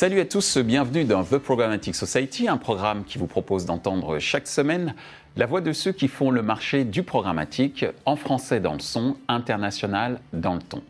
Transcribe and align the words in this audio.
Salut 0.00 0.20
à 0.20 0.24
tous, 0.24 0.56
bienvenue 0.56 1.04
dans 1.04 1.24
The 1.24 1.36
Programmatic 1.36 1.94
Society, 1.94 2.48
un 2.48 2.56
programme 2.56 3.04
qui 3.04 3.18
vous 3.18 3.26
propose 3.26 3.66
d'entendre 3.66 4.18
chaque 4.18 4.46
semaine 4.46 4.94
la 5.36 5.44
voix 5.44 5.60
de 5.60 5.74
ceux 5.74 5.92
qui 5.92 6.08
font 6.08 6.30
le 6.30 6.40
marché 6.40 6.84
du 6.84 7.02
programmatique 7.02 7.84
en 8.06 8.16
français 8.16 8.60
dans 8.60 8.72
le 8.72 8.80
son, 8.80 9.18
international 9.28 10.18
dans 10.32 10.54
le 10.54 10.62
ton. 10.62 10.82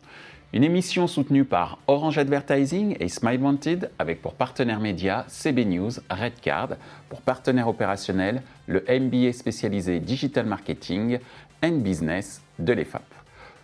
Une 0.53 0.63
émission 0.63 1.09
soutenue 1.09 1.45
par 1.45 1.79
Orange 1.89 2.19
Advertising 2.19 2.97
et 3.01 3.09
Smile 3.09 3.43
Wanted 3.43 3.91
avec 3.99 4.23
pour 4.23 4.35
partenaire 4.35 4.79
média 4.79 5.25
CB 5.27 5.65
News, 5.65 5.91
Redcard, 6.09 6.77
pour 7.09 7.21
partenaire 7.21 7.67
opérationnel 7.67 8.43
le 8.69 8.85
MBA 8.89 9.33
spécialisé 9.33 9.99
Digital 9.99 10.47
Marketing 10.47 11.19
and 11.65 11.79
Business 11.79 12.43
de 12.61 12.73
l'EFAP. 12.75 13.03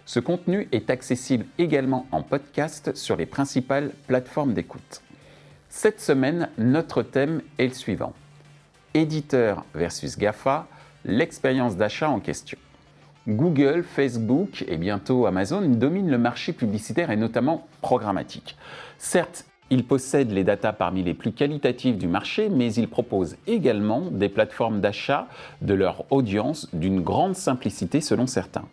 Ce 0.06 0.18
contenu 0.18 0.66
est 0.72 0.90
accessible 0.90 1.46
également 1.56 2.08
en 2.10 2.22
podcast 2.22 2.96
sur 2.96 3.14
les 3.14 3.26
principales 3.26 3.92
plateformes 4.08 4.52
d'écoute. 4.52 5.02
Cette 5.78 6.00
semaine, 6.00 6.48
notre 6.56 7.02
thème 7.02 7.42
est 7.58 7.66
le 7.66 7.74
suivant. 7.74 8.14
Éditeur 8.94 9.62
versus 9.74 10.16
GAFA, 10.16 10.66
l'expérience 11.04 11.76
d'achat 11.76 12.08
en 12.08 12.18
question. 12.18 12.56
Google, 13.28 13.82
Facebook 13.82 14.64
et 14.68 14.78
bientôt 14.78 15.26
Amazon 15.26 15.60
dominent 15.68 16.10
le 16.10 16.16
marché 16.16 16.54
publicitaire 16.54 17.10
et 17.10 17.16
notamment 17.16 17.66
programmatique. 17.82 18.56
Certes, 18.96 19.44
ils 19.68 19.84
possèdent 19.84 20.32
les 20.32 20.44
datas 20.44 20.72
parmi 20.72 21.02
les 21.02 21.12
plus 21.12 21.32
qualitatives 21.32 21.98
du 21.98 22.08
marché, 22.08 22.48
mais 22.48 22.72
ils 22.72 22.88
proposent 22.88 23.36
également 23.46 24.00
des 24.10 24.30
plateformes 24.30 24.80
d'achat 24.80 25.28
de 25.60 25.74
leur 25.74 26.10
audience 26.10 26.70
d'une 26.72 27.02
grande 27.02 27.36
simplicité 27.36 28.00
selon 28.00 28.26
certains. 28.26 28.64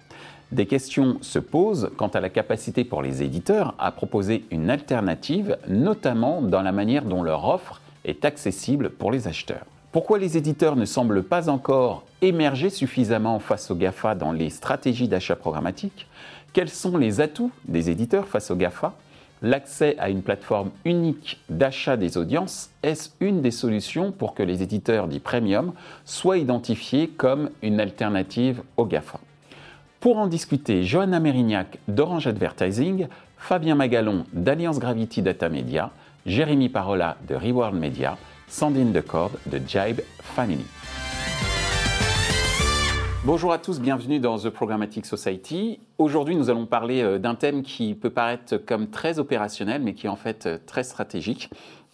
Des 0.52 0.66
questions 0.66 1.18
se 1.22 1.40
posent 1.40 1.90
quant 1.98 2.10
à 2.10 2.20
la 2.20 2.30
capacité 2.30 2.84
pour 2.84 3.02
les 3.02 3.24
éditeurs 3.24 3.74
à 3.80 3.91
proposer 3.91 4.46
une 4.52 4.70
alternative, 4.70 5.58
notamment 5.68 6.41
dans 6.41 6.62
la 6.62 6.72
manière 6.72 7.05
dont 7.05 7.24
leur 7.24 7.48
offre 7.48 7.82
est 8.05 8.26
accessible 8.26 8.90
pour 8.90 9.12
les 9.12 9.27
acheteurs. 9.27 9.66
Pourquoi 9.91 10.18
les 10.18 10.38
éditeurs 10.38 10.76
ne 10.76 10.85
semblent 10.85 11.24
pas 11.24 11.50
encore 11.50 12.04
émerger 12.22 12.70
suffisamment 12.70 13.40
face 13.40 13.70
aux 13.70 13.76
GAFA 13.76 14.16
dans 14.16 14.32
les 14.32 14.50
stratégies 14.50 15.08
d'achat 15.08 15.35
programmatique? 15.35 16.08
Quels 16.52 16.70
sont 16.70 16.98
les 16.98 17.22
atouts 17.22 17.52
des 17.66 17.90
éditeurs 17.90 18.28
face 18.28 18.52
aux 18.52 18.55
GAFA? 18.55 18.94
L'accès 19.41 19.96
à 20.00 20.10
une 20.10 20.22
plateforme 20.22 20.72
unique 20.85 21.41
d'achat 21.50 21.98
des 21.98 22.18
audiences, 22.18 22.70
est-ce 22.82 23.10
une 23.20 23.41
des 23.41 23.52
solutions 23.52 24.12
pour 24.12 24.34
que 24.34 24.41
les 24.41 24.63
éditeurs 24.63 25.07
dits 25.07 25.20
premium 25.20 25.74
soient 26.05 26.38
identifiés 26.38 27.10
comme 27.10 27.50
une 27.62 27.80
alternative 27.80 28.63
aux 28.78 28.85
GAFA? 28.85 29.20
Pour 30.04 30.18
en 30.18 30.27
discuter, 30.27 30.84
Johanna 30.84 31.21
Mérignac 31.21 31.79
d'Orange 31.87 32.27
Advertising, 32.27 33.07
Fabien 33.37 33.76
Magalon 33.76 34.26
d'Alliance 34.34 34.77
Gravity 34.77 35.21
Data 35.21 35.48
Media, 35.48 35.91
Jérémy 36.26 36.68
Parola 36.68 37.15
de 37.26 37.35
Reward 37.35 37.73
Media, 37.73 38.18
Sandrine 38.49 38.91
Decorde 38.91 39.37
de 39.45 39.62
Jibe 39.65 40.01
Family. 40.20 40.65
Bonjour 43.23 43.54
à 43.54 43.57
tous, 43.57 43.79
bienvenue 43.79 44.20
dans 44.20 44.37
The 44.37 44.49
Programmatic 44.49 45.05
Society. 45.05 45.79
Aujourd'hui, 45.98 46.35
nous 46.35 46.49
allons 46.49 46.65
parler 46.65 47.01
euh, 47.01 47.17
d'un 47.17 47.35
thème 47.35 47.63
qui 47.63 47.95
peut 47.95 48.10
paraître 48.10 48.57
comme 48.57 48.88
très 48.88 49.20
opérationnel, 49.20 49.82
mais 49.82 49.93
qui 49.93 50.07
est 50.07 50.10
en 50.10 50.17
fait 50.17 50.45
euh, 50.45 50.57
très 50.65 50.84
stratégique, 50.84 51.49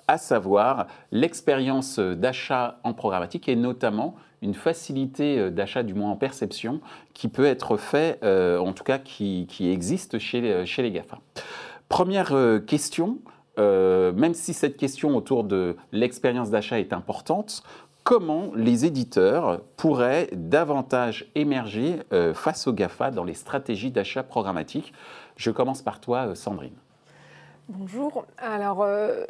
à 0.10 0.18
savoir 0.18 0.88
l'expérience 1.12 2.00
d'achat 2.00 2.80
en 2.84 2.94
programmatique 2.96 3.48
et 3.48 3.56
notamment 3.56 4.16
une 4.42 4.56
facilité 4.56 5.38
euh, 5.38 5.50
d'achat, 5.52 5.84
du 5.84 5.94
moins 5.94 6.10
en 6.10 6.16
perception, 6.16 6.82
qui 7.14 7.28
peut 7.28 7.46
être 7.46 7.78
fait, 7.78 8.18
euh, 8.24 8.58
en 8.58 8.74
tout 8.74 8.84
cas 8.84 8.98
qui, 8.98 9.46
existe 9.60 10.18
chez, 10.18 10.42
euh, 10.52 10.66
chez 10.66 10.82
les 10.82 10.90
GAFA. 10.90 11.20
Première 11.90 12.34
question, 12.68 13.20
même 13.58 14.34
si 14.36 14.54
cette 14.54 14.78
question 14.78 15.18
autour 15.18 15.44
de 15.44 15.76
l'expérience 15.92 16.52
d'achat 16.52 16.80
est 16.80 16.94
importante, 16.94 17.64
comment 18.04 18.52
les 18.56 18.86
éditeurs 18.86 19.62
pourraient 19.76 20.30
davantage 20.32 21.32
émerger 21.34 21.96
face 22.36 22.68
aux 22.68 22.74
GAFA 22.74 23.10
dans 23.10 23.24
les 23.24 23.34
stratégies 23.34 23.90
d'achat 23.90 24.22
programmatique? 24.22 24.94
Je 25.36 25.50
commence 25.50 25.82
par 25.82 26.00
toi, 26.00 26.36
Sandrine. 26.36 26.76
Bonjour. 27.72 28.26
Alors, 28.40 28.82
euh, 28.82 29.26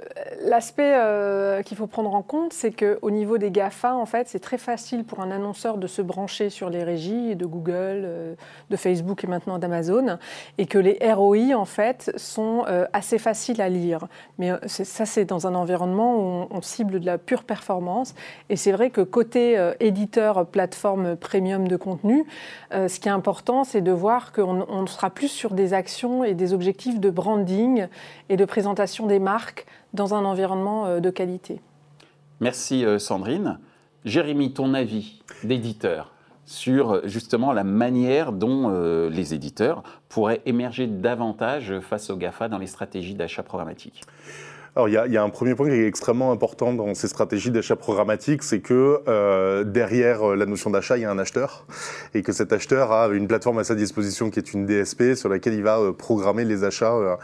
l'aspect 0.45 0.93
euh, 0.95 1.61
qu'il 1.61 1.75
faut 1.75 1.87
prendre 1.87 2.15
en 2.15 2.21
compte, 2.21 2.53
c'est 2.53 2.71
qu'au 2.71 3.11
niveau 3.11 3.37
des 3.37 3.51
GAFA, 3.51 3.93
en 3.93 4.05
fait, 4.05 4.29
c'est 4.29 4.39
très 4.39 4.57
facile 4.57 5.03
pour 5.03 5.19
un 5.19 5.29
annonceur 5.29 5.77
de 5.77 5.87
se 5.87 6.01
brancher 6.01 6.49
sur 6.49 6.69
les 6.69 6.85
régies 6.85 7.35
de 7.35 7.45
Google, 7.45 7.73
euh, 8.05 8.35
de 8.69 8.77
Facebook 8.77 9.25
et 9.25 9.27
maintenant 9.27 9.59
d'Amazon, 9.59 10.19
et 10.57 10.67
que 10.67 10.77
les 10.77 10.97
ROI, 11.01 11.53
en 11.53 11.65
fait, 11.65 12.13
sont 12.15 12.63
assez 12.93 13.19
faciles 13.19 13.59
à 13.61 13.67
lire. 13.67 14.07
Mais 14.37 14.51
ça, 14.67 15.05
c'est 15.05 15.25
dans 15.25 15.45
un 15.45 15.53
environnement 15.53 16.15
où 16.15 16.47
on, 16.49 16.61
cible 16.61 17.01
de 17.01 17.05
la 17.05 17.17
pure 17.17 17.43
performance. 17.43 18.15
Et 18.49 18.55
c'est 18.55 18.71
vrai 18.71 18.89
que 18.89 19.01
côté 19.01 19.71
éditeur, 19.79 20.45
plateforme 20.45 21.17
premium 21.17 21.67
de 21.67 21.75
contenu, 21.75 22.25
ce 22.71 22.99
qui 22.99 23.09
est 23.09 23.11
important, 23.11 23.63
c'est 23.63 23.81
de 23.81 23.91
voir 23.91 24.31
qu'on 24.31 24.87
sera 24.87 25.09
plus 25.09 25.29
sur 25.29 25.53
des 25.53 25.73
actions 25.73 26.23
et 26.23 26.35
des 26.35 26.53
objectifs 26.53 26.99
de 26.99 27.09
branding 27.09 27.87
et 28.29 28.37
de 28.37 28.45
présentation 28.45 29.07
des 29.07 29.19
marques 29.19 29.65
dans 29.93 30.13
un 30.13 30.23
environnement 30.23 30.85
euh, 30.85 30.99
de 30.99 31.09
qualité. 31.09 31.61
Merci 32.39 32.85
euh, 32.85 32.99
Sandrine. 32.99 33.59
Jérémy, 34.05 34.53
ton 34.53 34.73
avis 34.73 35.21
d'éditeur 35.43 36.13
sur 36.45 36.91
euh, 36.91 37.01
justement 37.05 37.51
la 37.51 37.63
manière 37.63 38.31
dont 38.31 38.69
les 39.09 39.33
éditeurs 39.33 39.83
pourraient 40.07 40.41
émerger 40.45 40.87
davantage 40.87 41.79
face 41.81 42.09
aux 42.09 42.17
GAFA 42.17 42.47
dans 42.47 42.57
les 42.57 42.67
stratégies 42.67 43.15
d'achat 43.15 43.43
programmatique? 43.43 44.03
Alors, 44.75 44.87
il 44.87 44.93
y, 44.93 45.17
a, 45.17 45.23
un 45.23 45.29
premier 45.29 45.55
point 45.55 45.67
qui 45.67 45.75
est 45.75 45.87
extrêmement 45.87 46.31
important 46.31 46.73
dans 46.73 46.93
ces 46.93 47.07
stratégies 47.07 47.49
d'achat 47.49 47.75
programmatique, 47.75 48.43
c'est 48.43 48.59
que 48.59 49.01
euh, 49.07 49.63
derrière 49.63 50.29
euh, 50.29 50.35
la 50.35 50.45
notion 50.45 50.69
d'achat, 50.69 50.95
il 50.97 51.01
y 51.01 51.05
a 51.05 51.11
un 51.11 51.17
acheteur, 51.17 51.65
et 52.13 52.21
que 52.21 52.31
cet 52.31 52.53
acheteur 52.53 52.91
a 52.91 53.07
une 53.07 53.27
plateforme 53.27 53.57
à 53.59 53.63
sa 53.63 53.73
disposition 53.73 54.29
qui 54.29 54.39
est 54.39 54.53
une 54.53 54.65
DSP 54.65 55.15
sur 55.15 55.27
laquelle 55.27 55.55
il 55.55 55.63
va 55.63 55.79
euh, 55.79 55.91
programmer 55.91 56.45
les 56.45 56.63
achats 56.63 57.17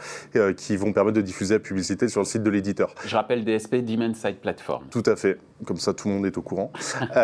qui 0.56 0.76
vont 0.76 0.92
permettre 0.92 1.16
de 1.16 1.22
diffuser 1.22 1.54
la 1.54 1.60
publicité 1.60 2.08
sur 2.08 2.20
le 2.20 2.26
site 2.26 2.42
de 2.42 2.50
l'éditeur. 2.50 2.94
Je 3.06 3.14
rappelle 3.14 3.44
DSP, 3.44 3.76
Demand 3.76 4.14
Side 4.14 4.36
Platform. 4.36 4.84
Tout 4.90 5.02
à 5.06 5.16
fait, 5.16 5.38
comme 5.64 5.76
ça 5.76 5.94
tout 5.94 6.08
le 6.08 6.14
monde 6.14 6.26
est 6.26 6.36
au 6.36 6.42
courant. 6.42 6.72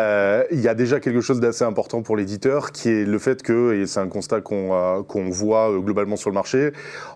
il 0.51 0.59
y 0.59 0.67
a 0.67 0.73
déjà 0.73 0.99
quelque 0.99 1.21
chose 1.21 1.39
d'assez 1.39 1.63
important 1.63 2.01
pour 2.01 2.15
l'éditeur, 2.15 2.71
qui 2.71 2.89
est 2.89 3.05
le 3.05 3.19
fait 3.19 3.43
que, 3.43 3.73
et 3.73 3.87
c'est 3.87 3.99
un 3.99 4.07
constat 4.07 4.41
qu'on 4.41 5.29
voit 5.29 5.71
globalement 5.79 6.15
sur 6.15 6.29
le 6.29 6.35
marché, 6.35 6.71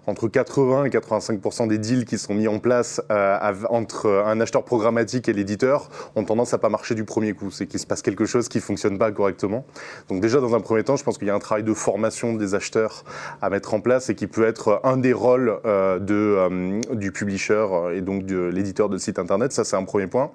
entre 0.05 0.27
80 0.27 0.85
et 0.85 0.89
85 0.89 1.67
des 1.67 1.77
deals 1.77 2.05
qui 2.05 2.17
sont 2.17 2.33
mis 2.33 2.47
en 2.47 2.59
place 2.59 3.01
euh, 3.11 3.53
entre 3.69 4.23
un 4.25 4.39
acheteur 4.39 4.63
programmatique 4.63 5.29
et 5.29 5.33
l'éditeur 5.33 5.89
ont 6.15 6.23
tendance 6.23 6.53
à 6.53 6.57
pas 6.57 6.69
marcher 6.69 6.95
du 6.95 7.03
premier 7.03 7.33
coup. 7.33 7.51
C'est 7.51 7.67
qu'il 7.67 7.79
se 7.79 7.85
passe 7.85 8.01
quelque 8.01 8.25
chose 8.25 8.49
qui 8.49 8.59
fonctionne 8.59 8.97
pas 8.97 9.11
correctement. 9.11 9.65
Donc 10.09 10.21
déjà, 10.21 10.39
dans 10.39 10.55
un 10.55 10.59
premier 10.59 10.83
temps, 10.83 10.95
je 10.95 11.03
pense 11.03 11.17
qu'il 11.17 11.27
y 11.27 11.31
a 11.31 11.35
un 11.35 11.39
travail 11.39 11.63
de 11.63 11.73
formation 11.73 12.33
des 12.33 12.55
acheteurs 12.55 13.03
à 13.41 13.49
mettre 13.49 13.73
en 13.73 13.79
place 13.79 14.09
et 14.09 14.15
qui 14.15 14.27
peut 14.27 14.45
être 14.45 14.81
un 14.83 14.97
des 14.97 15.13
rôles 15.13 15.59
euh, 15.65 15.99
de, 15.99 16.15
euh, 16.15 16.81
du 16.95 17.11
publisher 17.11 17.65
et 17.93 18.01
donc 18.01 18.25
de 18.25 18.47
l'éditeur 18.47 18.89
de 18.89 18.97
site 18.97 19.19
internet. 19.19 19.51
Ça, 19.53 19.63
c'est 19.63 19.75
un 19.75 19.85
premier 19.85 20.07
point. 20.07 20.31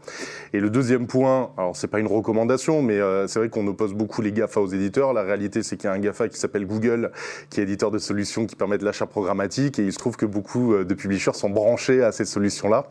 Et 0.52 0.60
le 0.60 0.70
deuxième 0.70 1.06
point, 1.06 1.50
alors 1.56 1.76
c'est 1.76 1.88
pas 1.88 1.98
une 1.98 2.06
recommandation, 2.06 2.82
mais 2.82 2.98
c'est 3.26 3.38
vrai 3.38 3.48
qu'on 3.48 3.66
oppose 3.66 3.94
beaucoup 3.94 4.22
les 4.22 4.32
GAFA 4.32 4.60
aux 4.60 4.68
éditeurs. 4.68 5.12
La 5.12 5.22
réalité, 5.22 5.62
c'est 5.62 5.76
qu'il 5.76 5.88
y 5.88 5.92
a 5.92 5.94
un 5.94 5.98
GAFA 5.98 6.28
qui 6.28 6.38
s'appelle 6.38 6.66
Google, 6.66 7.10
qui 7.50 7.60
est 7.60 7.64
éditeur 7.64 7.90
de 7.90 7.98
solutions 7.98 8.46
qui 8.46 8.56
permettent 8.56 8.82
l'achat 8.82 9.06
programmatique, 9.06 9.78
et 9.78 9.84
il 9.84 9.92
se 9.92 9.98
trouve 9.98 10.16
que 10.16 10.26
beaucoup 10.26 10.74
de 10.76 10.94
publishers 10.94 11.32
sont 11.34 11.50
branchés 11.50 12.02
à 12.02 12.12
ces 12.12 12.24
solutions 12.24 12.51
là 12.68 12.86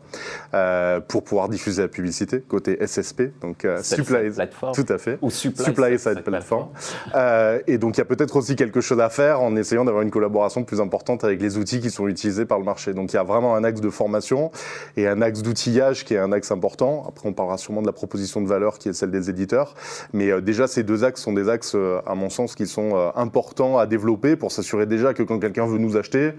euh, 0.54 1.00
pour 1.00 1.24
pouvoir 1.24 1.48
diffuser 1.48 1.82
la 1.82 1.88
publicité 1.88 2.40
côté 2.40 2.78
SSP, 2.84 3.22
donc 3.40 3.64
euh, 3.64 3.82
supply 3.82 4.30
platform. 4.30 4.74
tout 4.74 4.86
à 4.88 4.98
fait, 4.98 5.18
ou 5.22 5.30
supply, 5.30 5.98
side, 5.98 6.22
platform. 6.22 6.68
Euh, 7.14 7.60
et 7.66 7.78
donc 7.78 7.96
il 7.96 7.98
y 7.98 8.02
a 8.02 8.04
peut-être 8.04 8.36
aussi 8.36 8.56
quelque 8.56 8.80
chose 8.80 9.00
à 9.00 9.08
faire 9.08 9.40
en 9.40 9.56
essayant 9.56 9.84
d'avoir 9.84 10.02
une 10.02 10.10
collaboration 10.10 10.64
plus 10.64 10.80
importante 10.80 11.24
avec 11.24 11.40
les 11.40 11.56
outils 11.58 11.80
qui 11.80 11.90
sont 11.90 12.08
utilisés 12.08 12.44
par 12.44 12.58
le 12.58 12.64
marché. 12.64 12.94
Donc 12.94 13.12
il 13.12 13.16
y 13.16 13.18
a 13.18 13.22
vraiment 13.22 13.54
un 13.56 13.64
axe 13.64 13.80
de 13.80 13.90
formation 13.90 14.50
et 14.96 15.06
un 15.06 15.22
axe 15.22 15.42
d'outillage 15.42 16.04
qui 16.04 16.14
est 16.14 16.18
un 16.18 16.32
axe 16.32 16.50
important. 16.50 17.04
Après 17.08 17.28
on 17.28 17.32
parlera 17.32 17.58
sûrement 17.58 17.82
de 17.82 17.86
la 17.86 17.92
proposition 17.92 18.40
de 18.40 18.48
valeur 18.48 18.78
qui 18.78 18.88
est 18.88 18.92
celle 18.92 19.10
des 19.10 19.30
éditeurs, 19.30 19.74
mais 20.12 20.40
déjà 20.40 20.66
ces 20.66 20.82
deux 20.82 21.04
axes 21.04 21.22
sont 21.22 21.32
des 21.32 21.48
axes 21.48 21.76
à 22.06 22.14
mon 22.14 22.30
sens 22.30 22.54
qui 22.54 22.66
sont 22.66 23.12
importants 23.14 23.78
à 23.78 23.86
développer 23.86 24.36
pour 24.36 24.52
s'assurer 24.52 24.86
déjà 24.86 25.14
que 25.14 25.22
quand 25.22 25.38
quelqu'un 25.38 25.66
veut 25.66 25.78
nous 25.78 25.96
acheter 25.96 26.32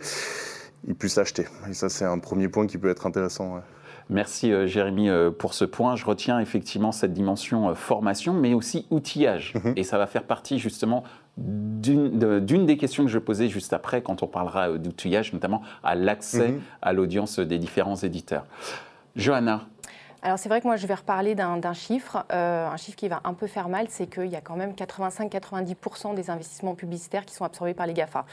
il 0.87 0.95
puisse 0.95 1.17
acheter. 1.17 1.47
Et 1.69 1.73
ça, 1.73 1.89
c'est 1.89 2.05
un 2.05 2.19
premier 2.19 2.47
point 2.47 2.67
qui 2.67 2.77
peut 2.77 2.89
être 2.89 3.05
intéressant. 3.05 3.61
Merci 4.09 4.51
euh, 4.51 4.67
Jérémy 4.67 5.09
euh, 5.09 5.31
pour 5.31 5.53
ce 5.53 5.65
point. 5.65 5.95
Je 5.95 6.05
retiens 6.05 6.39
effectivement 6.39 6.91
cette 6.91 7.13
dimension 7.13 7.69
euh, 7.69 7.73
formation, 7.73 8.33
mais 8.33 8.53
aussi 8.53 8.85
outillage. 8.89 9.53
Mhm. 9.55 9.73
Et 9.75 9.83
ça 9.83 9.97
va 9.97 10.07
faire 10.07 10.23
partie 10.23 10.59
justement 10.59 11.03
d'une 11.37 12.65
des 12.65 12.77
questions 12.77 13.03
que 13.05 13.09
je 13.09 13.17
posais 13.17 13.49
juste 13.49 13.73
après 13.73 14.03
quand 14.03 14.21
on 14.21 14.27
parlera 14.27 14.77
d'outillage, 14.77 15.33
notamment 15.33 15.63
à 15.83 15.95
l'accès 15.95 16.49
mhm. 16.49 16.61
à 16.81 16.93
l'audience 16.93 17.39
des 17.39 17.57
différents 17.57 17.95
éditeurs. 17.95 18.45
Johanna, 19.15 19.65
alors 20.25 20.39
c'est 20.39 20.47
vrai 20.47 20.61
que 20.61 20.67
moi 20.67 20.77
je 20.77 20.87
vais 20.87 20.93
reparler 20.93 21.35
d'un 21.35 21.73
chiffre, 21.73 22.25
euh, 22.31 22.65
un 22.65 22.77
chiffre 22.77 22.95
qui 22.95 23.09
va 23.09 23.19
un 23.25 23.33
peu 23.33 23.45
faire 23.45 23.67
mal, 23.67 23.87
c'est 23.89 24.07
qu'il 24.07 24.27
y 24.27 24.37
a 24.37 24.41
quand 24.41 24.55
même 24.55 24.71
85-90% 24.71 26.15
des 26.15 26.29
investissements 26.29 26.75
publicitaires 26.75 27.25
qui 27.25 27.35
sont 27.35 27.43
absorbés 27.43 27.73
par 27.73 27.87
les 27.87 27.93
GAFA. 27.93 28.25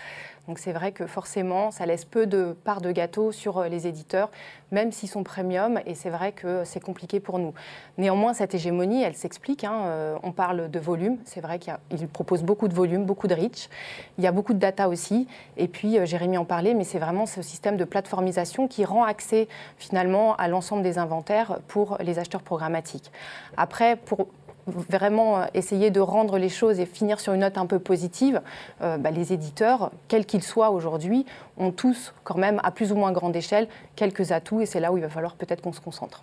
Donc 0.46 0.60
c'est 0.60 0.72
vrai 0.72 0.92
que 0.92 1.08
forcément 1.08 1.72
ça 1.72 1.86
laisse 1.86 2.04
peu 2.04 2.26
de 2.26 2.56
part 2.64 2.80
de 2.80 2.92
gâteau 2.92 3.32
sur 3.32 3.58
euh, 3.58 3.68
les 3.68 3.88
éditeurs, 3.88 4.30
même 4.70 4.92
s'ils 4.92 5.08
sont 5.08 5.24
premium, 5.24 5.80
et 5.84 5.96
c'est 5.96 6.10
vrai 6.10 6.30
que 6.30 6.62
c'est 6.64 6.78
compliqué 6.78 7.18
pour 7.18 7.40
nous. 7.40 7.54
Néanmoins 7.98 8.34
cette 8.34 8.54
hégémonie, 8.54 9.02
elle 9.02 9.16
s'explique, 9.16 9.64
hein, 9.64 9.80
euh, 9.86 10.16
on 10.22 10.30
parle 10.30 10.70
de 10.70 10.78
volume, 10.78 11.18
c'est 11.24 11.40
vrai 11.40 11.58
qu'ils 11.58 12.06
proposent 12.06 12.44
beaucoup 12.44 12.68
de 12.68 12.74
volume, 12.74 13.04
beaucoup 13.04 13.26
de 13.26 13.34
reach, 13.34 13.68
il 14.16 14.22
y 14.22 14.28
a 14.28 14.32
beaucoup 14.32 14.54
de 14.54 14.60
data 14.60 14.88
aussi, 14.88 15.26
et 15.56 15.66
puis 15.66 15.98
Jérémy 16.06 16.38
en 16.38 16.44
parlait, 16.44 16.74
mais 16.74 16.84
c'est 16.84 17.00
vraiment 17.00 17.26
ce 17.26 17.42
système 17.42 17.76
de 17.76 17.84
plateformisation 17.84 18.68
qui 18.68 18.84
rend 18.84 19.02
accès 19.02 19.48
finalement 19.76 20.36
à 20.36 20.46
l'ensemble 20.46 20.84
des 20.84 20.96
inventaires 20.96 21.58
pour 21.66 21.79
pour 21.80 21.96
les 22.00 22.18
acheteurs 22.18 22.42
programmatiques. 22.42 23.10
Après, 23.56 23.96
pour 23.96 24.28
vraiment 24.66 25.46
essayer 25.54 25.90
de 25.90 26.00
rendre 26.00 26.36
les 26.36 26.50
choses 26.50 26.78
et 26.78 26.84
finir 26.84 27.18
sur 27.20 27.32
une 27.32 27.40
note 27.40 27.56
un 27.56 27.64
peu 27.64 27.78
positive, 27.78 28.42
euh, 28.82 28.98
bah, 28.98 29.10
les 29.10 29.32
éditeurs, 29.32 29.90
quels 30.06 30.26
qu'ils 30.26 30.42
soient 30.42 30.70
aujourd'hui, 30.70 31.24
ont 31.56 31.72
tous 31.72 32.12
quand 32.22 32.36
même 32.36 32.60
à 32.62 32.70
plus 32.70 32.92
ou 32.92 32.96
moins 32.96 33.12
grande 33.12 33.34
échelle 33.34 33.66
quelques 33.96 34.30
atouts 34.30 34.60
et 34.60 34.66
c'est 34.66 34.78
là 34.78 34.92
où 34.92 34.98
il 34.98 35.02
va 35.02 35.08
falloir 35.08 35.36
peut-être 35.36 35.62
qu'on 35.62 35.72
se 35.72 35.80
concentre. 35.80 36.22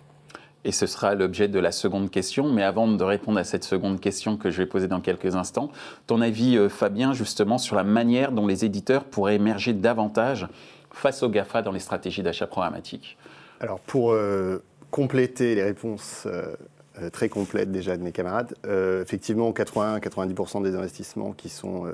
Et 0.64 0.70
ce 0.70 0.86
sera 0.86 1.16
l'objet 1.16 1.48
de 1.48 1.58
la 1.58 1.72
seconde 1.72 2.08
question. 2.08 2.48
Mais 2.52 2.62
avant 2.62 2.86
de 2.86 3.04
répondre 3.04 3.38
à 3.38 3.44
cette 3.44 3.64
seconde 3.64 4.00
question 4.00 4.36
que 4.36 4.50
je 4.50 4.58
vais 4.58 4.66
poser 4.66 4.86
dans 4.86 5.00
quelques 5.00 5.34
instants, 5.34 5.70
ton 6.06 6.20
avis, 6.20 6.56
euh, 6.56 6.68
Fabien, 6.68 7.14
justement, 7.14 7.58
sur 7.58 7.74
la 7.74 7.84
manière 7.84 8.30
dont 8.30 8.46
les 8.46 8.64
éditeurs 8.64 9.04
pourraient 9.04 9.36
émerger 9.36 9.72
davantage 9.72 10.46
face 10.92 11.24
aux 11.24 11.28
GAFA 11.28 11.62
dans 11.62 11.72
les 11.72 11.80
stratégies 11.80 12.22
d'achat 12.22 12.46
programmatique? 12.46 13.18
Alors, 13.60 13.80
pour 13.80 14.12
euh, 14.12 14.62
compléter 14.90 15.54
les 15.54 15.62
réponses 15.62 16.24
euh, 16.26 16.54
euh, 17.00 17.10
très 17.10 17.28
complètes 17.28 17.70
déjà 17.70 17.96
de 17.96 18.02
mes 18.02 18.12
camarades. 18.12 18.54
Euh, 18.66 19.02
effectivement, 19.02 19.50
80-90% 19.52 20.62
des 20.62 20.74
investissements 20.74 21.32
qui 21.32 21.48
sont 21.48 21.86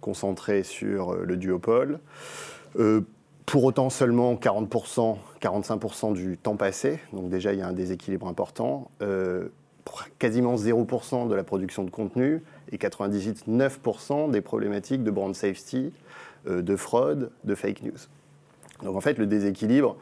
concentrés 0.00 0.62
sur 0.62 1.14
le 1.14 1.36
duopole. 1.36 2.00
pour 3.46 3.64
autant, 3.64 3.90
seulement 3.90 4.34
40%, 4.34 5.16
45% 5.40 6.12
du 6.14 6.36
temps 6.38 6.56
passé. 6.56 7.00
Donc 7.12 7.28
déjà, 7.28 7.52
il 7.52 7.58
y 7.58 7.62
a 7.62 7.68
un 7.68 7.72
déséquilibre 7.72 8.28
important. 8.28 8.90
quasiment 10.18 10.56
0% 10.56 11.28
de 11.28 11.34
la 11.34 11.44
production 11.44 11.84
de 11.84 11.90
contenu 11.90 12.42
et 12.70 12.78
98-9% 12.78 14.30
des 14.30 14.40
problématiques 14.40 15.02
de 15.02 15.10
brand 15.10 15.34
safety, 15.34 15.92
de 16.46 16.76
fraude, 16.76 17.30
de 17.44 17.54
fake 17.54 17.82
news. 17.82 17.98
Donc 18.82 18.96
en 18.96 19.00
fait, 19.00 19.18
le 19.18 19.26
déséquilibre, 19.26 19.96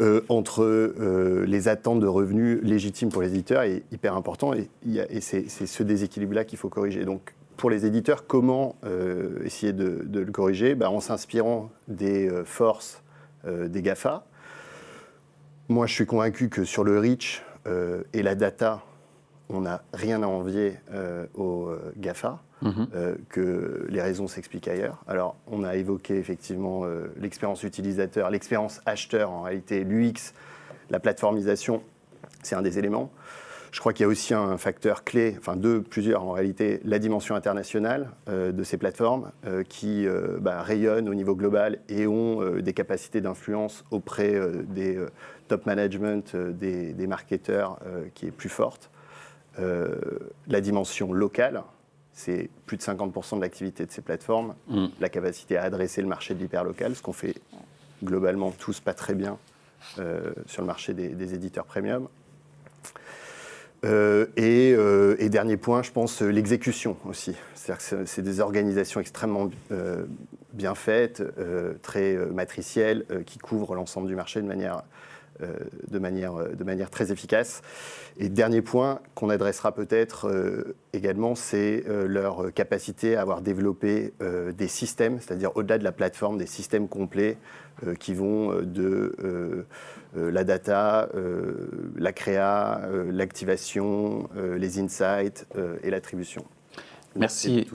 euh, 0.00 0.22
entre 0.30 0.62
euh, 0.62 1.44
les 1.46 1.68
attentes 1.68 2.00
de 2.00 2.06
revenus 2.06 2.60
légitimes 2.62 3.10
pour 3.10 3.20
les 3.20 3.28
éditeurs 3.28 3.62
est 3.62 3.82
hyper 3.92 4.16
important 4.16 4.54
et, 4.54 4.68
c'est 5.20 5.48
ce 5.48 5.82
déséquilibre-là 5.82 6.44
qu'il 6.44 6.58
faut 6.58 6.70
corriger. 6.70 7.04
Donc 7.04 7.34
pour 7.58 7.68
les 7.68 7.84
éditeurs, 7.84 8.26
comment 8.26 8.76
euh, 8.84 9.44
essayer 9.44 9.74
de, 9.74 10.02
le 10.10 10.32
corriger? 10.32 10.74
Bah, 10.74 10.90
En 10.90 11.00
s'inspirant 11.00 11.70
des 11.88 12.30
forces 12.44 13.02
des 13.44 13.82
GAFA. 13.82 14.24
Moi, 15.68 15.86
je 15.86 15.94
suis 15.94 16.06
convaincu 16.06 16.48
que 16.48 16.62
sur 16.62 16.84
le 16.84 16.98
reach 17.00 17.42
et 18.12 18.22
la 18.22 18.36
data, 18.36 18.82
on 19.48 19.62
n'a 19.62 19.82
rien 19.92 20.22
à 20.22 20.26
envier 20.26 20.74
aux 21.34 21.70
GAFA. 21.96 22.40
Mhm. 22.62 22.86
Euh, 22.94 23.14
que 23.28 23.86
les 23.88 24.00
raisons 24.00 24.28
s'expliquent 24.28 24.68
ailleurs. 24.68 25.02
Alors, 25.08 25.36
on 25.48 25.64
a 25.64 25.74
évoqué 25.74 26.16
effectivement 26.16 26.84
euh, 26.84 27.08
l'expérience 27.20 27.64
utilisateur, 27.64 28.30
l'expérience 28.30 28.80
acheteur 28.86 29.30
en 29.30 29.42
réalité, 29.42 29.82
l'UX, 29.82 30.32
la 30.90 31.00
plateformisation, 31.00 31.82
c'est 32.42 32.54
un 32.54 32.62
des 32.62 32.78
éléments. 32.78 33.10
Je 33.72 33.80
crois 33.80 33.92
qu'il 33.92 34.04
y 34.04 34.06
a 34.06 34.08
aussi 34.08 34.32
un 34.32 34.58
facteur 34.58 35.02
clé, 35.02 35.34
enfin 35.38 35.56
deux, 35.56 35.82
plusieurs 35.82 36.22
en 36.22 36.32
réalité, 36.32 36.80
la 36.84 37.00
dimension 37.00 37.34
internationale 37.34 38.10
euh, 38.28 38.52
de 38.52 38.62
ces 38.62 38.76
plateformes 38.76 39.32
qui 39.68 40.06
bah, 40.40 40.62
rayonnent 40.62 41.08
au 41.08 41.14
niveau 41.14 41.34
global 41.34 41.78
et 41.88 42.06
ont 42.06 42.58
des 42.60 42.72
capacités 42.74 43.20
d'influence 43.20 43.84
auprès 43.90 44.38
des 44.68 44.98
top 45.48 45.66
management, 45.66 46.36
des 46.36 47.06
marketeurs 47.08 47.78
qui 48.14 48.26
est 48.26 48.30
plus 48.30 48.50
forte. 48.50 48.90
la 49.58 50.60
dimension 50.60 51.12
locale, 51.12 51.62
c'est 52.12 52.50
plus 52.66 52.76
de 52.76 52.82
50% 52.82 53.36
de 53.36 53.40
l'activité 53.40 53.86
de 53.86 53.90
ces 53.90 54.02
plateformes, 54.02 54.54
mm. 54.68 54.86
la 55.00 55.08
capacité 55.08 55.56
à 55.56 55.64
adresser 55.64 56.02
le 56.02 56.08
marché 56.08 56.34
de 56.34 56.40
l'hyperlocal, 56.40 56.94
ce 56.94 57.02
qu'on 57.02 57.12
fait 57.12 57.34
globalement 58.04 58.50
tous 58.50 58.80
pas 58.80 58.94
très 58.94 59.14
bien 59.14 59.38
euh, 59.98 60.32
sur 60.46 60.62
le 60.62 60.66
marché 60.66 60.94
des, 60.94 61.34
éditeurs 61.34 61.64
premium. 61.64 62.08
Euh, 63.84 64.26
euh, 64.38 65.16
et, 65.18 65.28
dernier 65.28 65.56
point, 65.56 65.82
je 65.82 65.90
pense 65.90 66.22
l'exécution 66.22 66.96
aussi. 67.04 67.34
C'est-à-dire 67.54 67.84
que 67.84 68.06
c'est 68.06 68.22
des 68.22 68.40
organisations 68.40 69.00
extrêmement 69.00 69.50
bien 70.52 70.74
faites, 70.74 71.22
très 71.82 72.16
matricielles, 72.16 73.04
qui 73.26 73.38
couvrent 73.38 73.74
l'ensemble 73.74 74.08
du 74.08 74.14
marché 74.14 74.40
de 74.40 74.46
manière 74.46 74.82
de, 75.90 75.98
manière, 75.98 76.34
euh, 76.34 76.48
de 76.48 76.64
manière 76.64 76.90
très 76.90 77.12
efficace. 77.12 77.62
Et 78.18 78.28
dernier 78.28 78.62
point 78.62 79.00
qu'on 79.14 79.30
adressera 79.30 79.72
peut-être 79.72 80.28
euh, 80.28 80.74
également, 80.92 81.34
c'est 81.34 81.84
leur 81.88 82.52
capacité 82.52 83.16
à 83.16 83.22
avoir 83.22 83.40
développé 83.40 84.12
des 84.56 84.68
systèmes, 84.68 85.18
c'est-à-dire 85.20 85.56
au-delà 85.56 85.78
de 85.78 85.84
la 85.84 85.92
plateforme, 85.92 86.36
des 86.38 86.46
systèmes 86.46 86.88
complets 86.88 87.38
qui 87.98 88.12
vont 88.12 88.60
de 88.60 89.64
la 90.14 90.44
data, 90.44 91.08
la 91.96 92.12
créa, 92.12 92.82
l'activation, 93.10 94.28
les 94.34 94.78
insights 94.78 95.46
et 95.82 95.90
l'attribution. 95.90 96.44
Merci. 97.16 97.66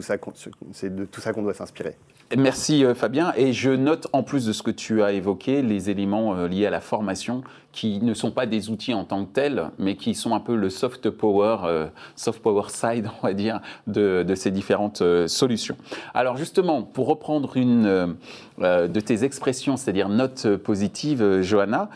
C'est 0.73 0.95
de 0.95 1.05
tout 1.05 1.21
ça 1.21 1.33
qu'on 1.33 1.43
doit 1.43 1.53
s'inspirer. 1.53 1.95
Merci 2.35 2.83
Fabien. 2.95 3.33
Et 3.37 3.53
je 3.53 3.69
note 3.69 4.07
en 4.11 4.23
plus 4.23 4.45
de 4.45 4.53
ce 4.53 4.63
que 4.63 4.71
tu 4.71 5.01
as 5.01 5.13
évoqué, 5.13 5.61
les 5.61 5.89
éléments 5.89 6.33
liés 6.45 6.65
à 6.65 6.69
la 6.69 6.81
formation 6.81 7.43
qui 7.77 7.99
ne 8.01 8.15
sont 8.15 8.31
pas 8.31 8.47
des 8.47 8.71
outils 8.71 8.95
en 8.95 9.03
tant 9.03 9.23
que 9.23 9.31
tels, 9.31 9.69
mais 9.77 9.95
qui 9.95 10.15
sont 10.15 10.33
un 10.33 10.39
peu 10.39 10.55
le 10.55 10.71
soft 10.71 11.11
power, 11.11 11.57
euh, 11.63 11.87
soft 12.15 12.41
power 12.41 12.69
side, 12.69 13.07
on 13.21 13.27
va 13.27 13.33
dire, 13.33 13.59
de, 13.85 14.25
ces 14.33 14.49
différentes 14.49 15.03
euh, 15.03 15.27
solutions. 15.27 15.77
Alors 16.15 16.37
justement, 16.37 16.81
pour 16.81 17.05
reprendre 17.05 17.55
une 17.55 18.17
euh, 18.63 18.87
de 18.87 18.99
tes 18.99 19.23
expressions, 19.23 19.77
c'est-à-dire 19.77 20.09
note 20.09 20.55
positive, 20.55 21.41
Johanna, 21.41 21.89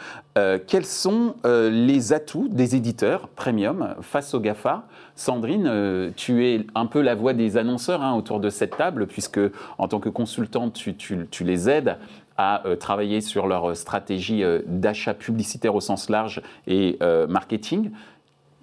quels 0.67 0.85
sont 0.85 1.35
les 1.43 2.13
atouts 2.13 2.47
des 2.47 2.75
éditeurs 2.77 3.27
premium 3.27 3.95
face 4.01 4.33
au 4.33 4.39
GAFA 4.39 4.85
Sandrine, 5.15 6.13
tu 6.15 6.47
es 6.47 6.65
un 6.73 6.85
peu 6.85 7.01
la 7.01 7.15
voix 7.15 7.33
des 7.33 7.57
annonceurs 7.57 8.01
hein, 8.01 8.13
autour 8.13 8.39
de 8.39 8.49
cette 8.49 8.77
table, 8.77 9.07
puisque 9.07 9.41
en 9.77 9.89
tant 9.89 9.99
que 9.99 10.07
consultante, 10.07 10.73
tu, 10.73 10.95
tu 10.95 11.43
les 11.43 11.69
aides 11.69 11.97
à 12.41 12.65
euh, 12.65 12.75
travailler 12.75 13.21
sur 13.21 13.47
leur 13.47 13.75
stratégie 13.75 14.43
euh, 14.43 14.61
d'achat 14.65 15.13
publicitaire 15.13 15.75
au 15.75 15.81
sens 15.81 16.09
large 16.09 16.41
et 16.67 16.97
euh, 17.01 17.27
marketing. 17.27 17.91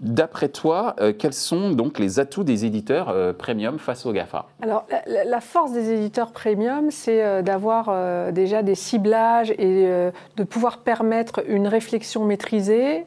D'après 0.00 0.48
toi, 0.48 0.94
quels 1.18 1.32
sont 1.32 1.72
donc 1.72 1.98
les 1.98 2.20
atouts 2.20 2.44
des 2.44 2.64
éditeurs 2.64 3.12
premium 3.34 3.80
face 3.80 4.06
aux 4.06 4.12
GAFA 4.12 4.46
Alors, 4.62 4.86
la, 5.08 5.40
force 5.40 5.72
des 5.72 5.90
éditeurs 5.90 6.30
premium, 6.30 6.92
c'est 6.92 7.42
d'avoir 7.42 8.32
déjà 8.32 8.62
des 8.62 8.76
ciblages 8.76 9.50
et 9.58 9.90
de 10.36 10.44
pouvoir 10.44 10.78
permettre 10.78 11.42
une 11.48 11.66
réflexion 11.66 12.24
maîtrisée 12.24 13.06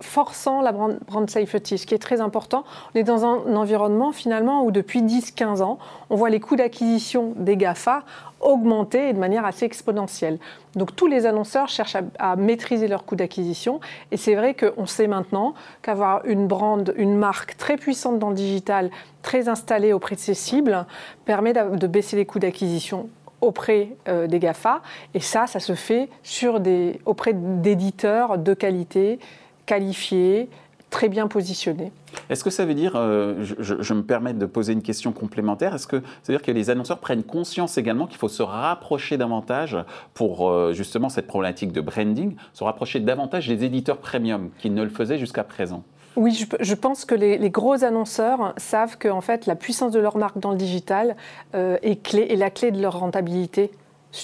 forçant 0.00 0.62
la 0.62 0.72
brand, 0.72 1.28
safety, 1.28 1.76
ce 1.76 1.86
qui 1.86 1.94
est 1.94 1.98
très 1.98 2.20
important. 2.20 2.64
On 2.94 2.98
est 2.98 3.02
dans 3.02 3.24
un, 3.24 3.56
environnement 3.56 4.12
finalement 4.12 4.64
où 4.64 4.70
depuis 4.70 5.02
10-15 5.02 5.62
ans, 5.62 5.78
on 6.08 6.16
voit 6.16 6.30
les 6.30 6.40
coûts 6.40 6.56
d'acquisition 6.56 7.32
des 7.36 7.56
GAFA 7.56 8.04
augmenter 8.40 9.12
de 9.12 9.18
manière 9.18 9.44
assez 9.44 9.64
exponentielle. 9.64 10.38
Donc 10.76 10.94
tous 10.94 11.08
les 11.08 11.26
annonceurs 11.26 11.68
cherchent 11.68 11.96
à, 12.18 12.36
maîtriser 12.36 12.86
leurs 12.86 13.04
coûts 13.04 13.16
d'acquisition 13.16 13.80
et 14.12 14.16
c'est 14.16 14.36
vrai 14.36 14.54
qu'on 14.54 14.86
sait 14.86 15.08
maintenant 15.08 15.54
qu'avoir 15.82 16.24
une 16.24 16.46
brand, 16.46 16.94
une 16.96 17.16
marque 17.16 17.56
très 17.56 17.76
puissante 17.76 18.20
dans 18.20 18.30
le 18.30 18.36
digital, 18.36 18.90
très 19.22 19.48
installée 19.48 19.92
auprès 19.92 20.14
de 20.14 20.20
ses 20.20 20.34
cibles, 20.34 20.86
permet 21.24 21.52
de 21.52 21.86
baisser 21.88 22.16
les 22.16 22.26
coûts 22.26 22.38
d'acquisition 22.38 23.08
auprès 23.40 23.96
euh, 24.08 24.26
des 24.26 24.38
GAFA. 24.38 24.82
Et 25.14 25.20
ça, 25.20 25.46
ça 25.46 25.60
se 25.60 25.74
fait 25.74 26.08
auprès 27.04 27.32
d'éditeurs 27.34 28.38
de 28.38 28.54
qualité 28.54 29.18
qualifiés, 29.68 30.48
très 30.88 31.10
bien 31.10 31.28
positionnés. 31.28 31.92
Est-ce 32.30 32.42
que 32.42 32.48
ça 32.48 32.64
veut 32.64 32.74
dire, 32.74 32.92
euh, 32.96 33.44
je, 33.44 33.94
me 33.94 34.02
permets 34.02 34.32
de 34.32 34.46
poser 34.46 34.72
une 34.72 34.80
question 34.80 35.12
complémentaire, 35.12 35.74
est-ce 35.74 35.86
que 35.86 35.98
ça 35.98 36.32
veut 36.32 36.38
dire 36.38 36.42
que 36.42 36.50
les 36.50 36.70
annonceurs 36.70 36.98
prennent 36.98 37.22
conscience 37.22 37.76
également 37.76 38.06
qu'il 38.06 38.16
faut 38.16 38.30
se 38.30 38.42
rapprocher 38.42 39.18
davantage 39.18 39.76
pour 40.14 40.48
euh, 40.48 40.72
justement 40.72 41.10
cette 41.10 41.26
problématique 41.26 41.72
de 41.72 41.82
branding, 41.82 42.34
se 42.54 42.64
rapprocher 42.64 43.00
davantage 43.00 43.46
des 43.46 43.62
éditeurs 43.62 43.98
premium 43.98 44.48
qui 44.58 44.70
ne 44.70 44.82
le 44.82 44.88
faisaient 44.88 45.18
jusqu'à 45.18 45.44
présent? 45.44 45.82
Oui, 46.16 46.46
je, 46.58 46.74
pense 46.74 47.04
que 47.04 47.14
les, 47.14 47.50
gros 47.50 47.84
annonceurs 47.84 48.54
savent 48.56 48.96
que 48.96 49.08
en 49.08 49.20
fait, 49.20 49.44
la 49.44 49.54
puissance 49.54 49.92
de 49.92 50.00
leur 50.00 50.16
marque 50.16 50.38
dans 50.38 50.50
le 50.50 50.56
digital 50.56 51.14
euh, 51.54 51.76
est, 51.82 52.02
clé, 52.02 52.26
est 52.30 52.36
la 52.36 52.50
clé 52.50 52.70
de 52.70 52.80
leur 52.80 52.98
rentabilité 52.98 53.70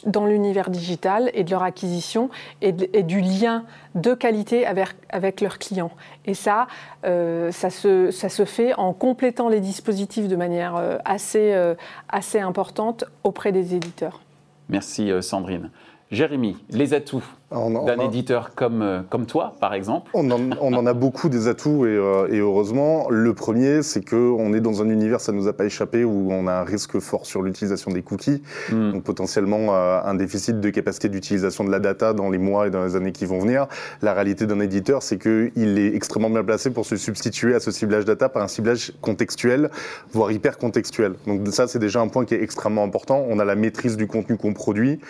dans 0.07 0.27
l'univers 0.27 0.71
digital 0.71 1.31
et 1.35 1.45
de 1.45 1.51
leur 1.51 1.63
acquisition 1.63 2.31
et, 2.63 2.73
du 2.73 3.21
lien 3.21 3.65
de 3.95 4.15
qualité 4.15 4.67
avec, 4.67 5.41
leurs 5.41 5.59
clients. 5.59 5.93
Et 6.27 6.35
ça, 6.35 6.67
euh, 7.05 7.53
ça, 7.53 7.71
se, 7.71 8.11
ça, 8.11 8.29
se, 8.29 8.45
fait 8.45 8.75
en 8.75 8.93
complétant 8.93 9.49
les 9.49 9.61
dispositifs 9.61 10.29
de 10.29 10.37
manière 10.37 10.77
euh, 10.77 10.97
assez, 11.05 11.53
euh, 11.53 11.75
assez 12.09 12.41
importante 12.41 13.05
auprès 13.25 13.53
des 13.53 13.75
éditeurs. 13.75 14.21
Merci 14.69 15.11
Sandrine. 15.21 15.71
Jérémy, 16.11 16.57
les 16.71 16.95
atouts 16.95 17.25
d'un 17.55 18.01
éditeur 18.01 18.55
comme, 18.55 18.83
euh, 18.83 19.01
comme 19.09 19.27
toi, 19.27 19.55
par 19.61 19.75
exemple 19.75 20.11
on 20.15 20.31
en, 20.31 20.41
on 20.61 20.75
en, 20.75 20.87
a 20.87 20.93
beaucoup 20.93 21.29
des 21.29 21.49
atouts, 21.49 21.87
et, 21.87 21.91
euh, 21.91 22.29
et 22.31 22.39
heureusement. 22.39 23.07
Le 23.11 23.33
premier, 23.35 23.83
c'est 23.83 24.05
qu'on 24.05 24.53
est 24.53 24.61
dans 24.61 24.83
un 24.83 24.89
univers, 24.89 25.21
ça 25.21 25.33
ne 25.33 25.37
nous 25.39 25.49
a 25.49 25.53
pas 25.53 25.65
échappé, 25.65 26.05
où 26.05 26.33
on 26.33 26.47
a 26.47 26.53
un 26.53 26.65
risque 26.65 26.99
fort 26.99 27.27
sur 27.27 27.43
l'utilisation 27.43 27.91
des 27.91 28.03
cookies, 28.03 28.43
hmm. 28.71 28.93
donc 28.93 29.05
potentiellement 29.05 29.75
euh, 29.75 30.01
un 30.05 30.15
déficit 30.15 30.61
de 30.61 30.71
capacité 30.71 31.09
d'utilisation 31.09 31.65
de 31.65 31.71
la 31.71 31.79
data 31.79 32.13
dans 32.13 32.31
les 32.31 32.39
mois 32.39 32.67
et 32.67 32.71
dans 32.71 32.85
les 32.85 32.97
années 32.97 33.13
qui 33.13 33.27
vont 33.27 33.39
venir. 33.39 33.67
La 34.03 34.15
réalité 34.15 34.47
d'un 34.47 34.61
éditeur, 34.61 35.03
c'est 35.03 35.19
qu'il 35.19 35.79
est 35.79 35.95
extrêmement 35.95 36.31
bien 36.31 36.45
placé 36.45 36.71
pour 36.71 36.87
se 36.87 36.97
substituer 36.97 37.55
à 37.55 37.61
ce 37.61 37.71
ciblage 37.71 38.05
data 38.05 38.29
par 38.29 38.43
un 38.43 38.49
ciblage 38.49 38.93
contextuel, 39.01 39.71
voire 40.13 40.33
hyper 40.33 40.59
contextuel. 40.59 41.15
Donc 41.27 41.47
ça, 41.49 41.67
c'est 41.67 41.79
déjà 41.79 42.01
un 42.01 42.09
point 42.09 42.25
qui 42.25 42.35
est 42.35 42.43
extrêmement 42.43 42.83
important. 42.83 43.25
On 43.29 43.39
a 43.39 43.45
la 43.45 43.55
maîtrise 43.55 43.97
du 43.97 44.07
contenu 44.07 44.37
qu'on 44.37 44.55
produit, 44.55 45.01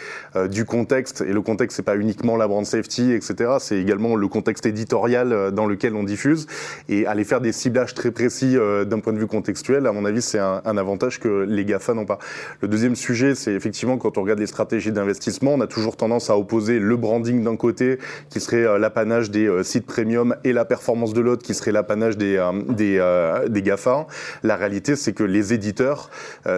du 0.51 0.65
contexte, 0.65 1.23
et 1.23 1.33
le 1.33 1.41
contexte, 1.41 1.77
c'est 1.77 1.83
pas 1.83 1.97
uniquement 1.97 2.34
la 2.37 2.49
brand 2.49 2.65
safety, 2.65 3.13
etc. 3.13 3.55
C'est 3.59 3.79
également 3.79 4.17
le 4.17 4.29
contexte 4.29 4.67
éditorial 4.67 5.33
euh, 5.33 5.51
dans 5.51 5.67
lequel 5.67 5.95
on 5.95 6.05
diffuse. 6.05 6.47
Et 6.89 7.07
aller 7.07 7.25
faire 7.25 7.41
des 7.41 7.53
ciblages 7.53 7.95
très 7.95 8.11
précis 8.11 8.57
euh, 8.57 8.85
d'un 8.85 9.01
point 9.01 9.13
de 9.13 9.19
vue 9.19 9.27
contextuel, 9.27 9.87
à 9.87 9.93
mon 9.93 10.05
avis, 10.05 10.23
c'est 10.23 10.39
un, 10.39 10.61
avantage 10.77 11.21
que 11.21 11.47
les 11.49 11.65
GAFA 11.65 11.95
n'ont 11.95 12.05
pas. 12.05 12.19
Le 12.61 12.69
deuxième 12.69 12.97
sujet, 12.97 13.35
c'est 13.35 13.53
effectivement 13.53 13.97
quand 13.97 14.19
on 14.19 14.23
regarde 14.23 14.41
les 14.41 14.47
stratégies 14.47 14.91
d'investissement, 14.91 15.55
on 15.55 15.61
a 15.61 15.67
toujours 15.67 15.97
tendance 15.97 16.31
à 16.31 16.37
opposer 16.37 16.81
le 16.81 16.97
branding 16.97 17.45
d'un 17.45 17.57
côté, 17.57 17.99
qui 18.29 18.41
serait 18.41 18.65
euh, 18.65 18.79
l'apanage 18.79 19.31
des 19.31 19.63
sites 19.63 19.87
premium, 19.87 20.35
et 20.45 20.53
la 20.53 20.65
performance 20.65 21.13
de 21.13 21.21
l'autre, 21.21 21.45
qui 21.45 21.55
serait 21.55 21.73
l'apanage 21.73 22.17
des, 22.17 22.43
des, 22.69 23.63
GAFA. 23.63 24.07
La 24.43 24.57
réalité, 24.57 24.97
c'est 24.97 25.13
que 25.13 25.23
les 25.23 25.53
éditeurs, 25.53 26.11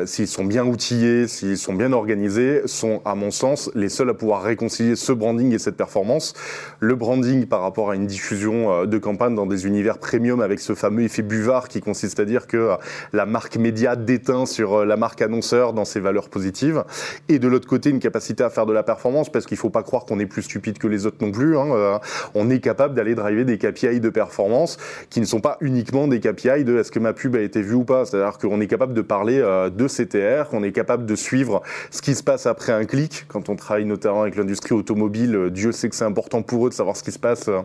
s'ils 0.06 0.26
sont 0.26 0.45
bien 0.45 0.64
outillés, 0.64 1.28
s'ils 1.28 1.59
sont 1.59 1.75
bien 1.75 1.92
organisés, 1.92 2.62
sont, 2.66 3.00
à 3.04 3.14
mon 3.14 3.30
sens, 3.30 3.71
les 3.75 3.88
seuls 3.88 4.11
à 4.11 4.14
pouvoir 4.14 4.42
réconcilier 4.42 4.97
ce 4.97 5.12
branding 5.12 5.52
cette 5.58 5.76
performance. 5.76 6.34
Le 6.80 6.94
branding 6.94 7.46
par 7.46 7.62
rapport 7.62 7.90
à 7.90 7.94
une 7.94 8.06
diffusion 8.06 8.72
euh, 8.72 8.86
de 8.86 8.98
campagne 8.98 9.34
dans 9.34 9.46
des 9.46 9.66
univers 9.66 9.98
premium 9.98 10.40
avec 10.40 10.60
ce 10.60 10.75
fameux 10.75 11.02
effet 11.02 11.22
buvard 11.22 11.68
qui 11.68 11.80
consiste 11.80 12.20
à 12.20 12.25
dire 12.25 12.46
que 12.46 12.56
euh, 12.56 12.76
la 13.12 13.26
marque 13.26 13.56
média 13.56 13.96
déteint 13.96 14.46
sur 14.46 14.75
euh, 14.75 14.84
la 14.84 14.96
marque 14.96 15.22
annonceur 15.22 15.72
dans 15.72 15.84
ses 15.84 16.00
valeurs 16.00 16.28
positives. 16.28 16.84
Et 17.28 17.38
de 17.38 17.48
l'autre 17.48 17.68
côté, 17.68 17.90
une 17.90 17.98
capacité 17.98 18.44
à 18.44 18.50
faire 18.50 18.66
de 18.66 18.72
la 18.72 18.82
performance 18.82 19.30
parce 19.30 19.46
qu'il 19.46 19.56
ne 19.56 19.60
faut 19.60 19.70
pas 19.70 19.82
croire 19.82 20.04
qu'on 20.04 20.18
est 20.18 20.26
plus 20.26 20.42
stupide 20.42 20.78
que 20.78 20.86
les 20.86 21.06
autres 21.06 21.18
non 21.20 21.30
plus. 21.30 21.56
Hein, 21.56 22.00
on 22.34 22.50
est 22.50 22.60
capable 22.60 22.94
d'aller 22.94 23.14
driver 23.14 23.44
des 23.44 23.58
KPI 23.58 24.00
de 24.00 24.10
performance 24.10 24.78
qui 25.10 25.20
ne 25.20 25.26
sont 25.26 25.40
pas 25.40 25.56
uniquement 25.60 26.08
des 26.08 26.20
KPI 26.20 26.64
de 26.64 26.78
est-ce 26.78 26.90
que 26.90 26.98
ma 26.98 27.12
pub 27.12 27.36
a 27.36 27.40
été 27.40 27.62
vue 27.62 27.75
ou 27.75 27.84
pas. 27.84 28.04
C'est-à-dire 28.04 28.38
qu'on 28.38 28.60
est 28.60 28.66
capable 28.66 28.94
de 28.94 29.02
parler 29.02 29.38
de 29.38 29.86
CTR, 29.86 30.48
qu'on 30.48 30.62
est 30.62 30.72
capable 30.72 31.06
de 31.06 31.14
suivre 31.14 31.62
ce 31.90 32.02
qui 32.02 32.14
se 32.14 32.22
passe 32.22 32.46
après 32.46 32.72
un 32.72 32.84
clic 32.84 33.26
quand 33.28 33.48
on 33.48 33.56
travaille 33.56 33.84
notamment 33.84 34.22
avec 34.22 34.36
l'industrie 34.36 34.75
automobile 34.75 35.45
Dieu 35.50 35.72
sait 35.72 35.88
que 35.88 35.96
c'est 35.96 36.04
important 36.04 36.42
pour 36.42 36.66
eux 36.66 36.70
de 36.70 36.74
savoir 36.74 36.96
ce 36.96 37.02
qui 37.02 37.12
se 37.12 37.18
passe 37.18 37.48
euh, 37.48 37.60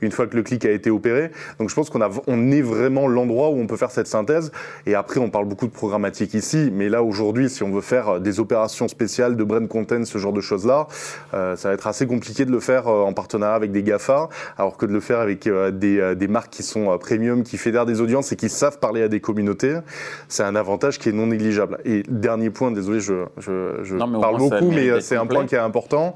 une 0.00 0.12
fois 0.12 0.26
que 0.26 0.36
le 0.36 0.42
clic 0.42 0.64
a 0.64 0.70
été 0.70 0.90
opéré. 0.90 1.30
Donc 1.58 1.70
je 1.70 1.74
pense 1.74 1.90
qu'on 1.90 2.00
on 2.26 2.50
est 2.50 2.62
vraiment 2.62 3.08
l'endroit 3.08 3.50
où 3.50 3.58
on 3.58 3.66
peut 3.66 3.76
faire 3.76 3.90
cette 3.90 4.06
synthèse. 4.06 4.52
Et 4.86 4.94
après, 4.94 5.20
on 5.20 5.30
parle 5.30 5.46
beaucoup 5.46 5.66
de 5.66 5.72
programmatique 5.72 6.34
ici, 6.34 6.70
mais 6.72 6.88
là 6.88 7.02
aujourd'hui, 7.02 7.48
si 7.50 7.62
on 7.62 7.70
veut 7.70 7.80
faire 7.80 8.08
euh, 8.08 8.18
des 8.18 8.40
opérations 8.40 8.88
spéciales 8.88 9.36
de 9.36 9.44
brand 9.44 9.66
content, 9.68 10.04
ce 10.04 10.18
genre 10.18 10.32
de 10.32 10.40
choses-là, 10.40 10.86
euh, 11.34 11.56
ça 11.56 11.68
va 11.68 11.74
être 11.74 11.86
assez 11.86 12.06
compliqué 12.06 12.44
de 12.44 12.52
le 12.52 12.60
faire 12.60 12.86
en 12.86 13.12
partenariat 13.12 13.54
avec 13.54 13.72
des 13.72 13.82
GAFA, 13.82 14.28
alors 14.58 14.76
que 14.76 14.86
de 14.86 14.92
le 14.92 15.00
faire 15.00 15.20
avec 15.20 15.48
des, 15.48 16.14
des, 16.14 16.28
marques 16.28 16.50
qui 16.50 16.62
sont 16.62 16.96
premium, 16.98 17.42
qui 17.42 17.56
fédèrent 17.56 17.86
des 17.86 18.00
audiences 18.00 18.32
et 18.32 18.36
qui 18.36 18.48
savent 18.48 18.78
parler 18.78 19.02
à 19.02 19.08
des 19.08 19.20
communautés, 19.20 19.78
c'est 20.28 20.42
un 20.42 20.56
avantage 20.56 20.98
qui 20.98 21.08
est 21.08 21.12
non 21.12 21.26
négligeable. 21.26 21.78
Et 21.84 22.02
dernier 22.08 22.50
point, 22.50 22.70
désolé, 22.70 23.00
je, 23.00 23.24
je, 23.38 23.82
je 23.82 23.96
parle 23.96 24.38
beaucoup, 24.38 24.70
mais 24.70 25.00
c'est 25.00 25.16
un 25.16 25.26
point 25.26 25.46
qui 25.46 25.54
est 25.54 25.58
important. 25.58 26.14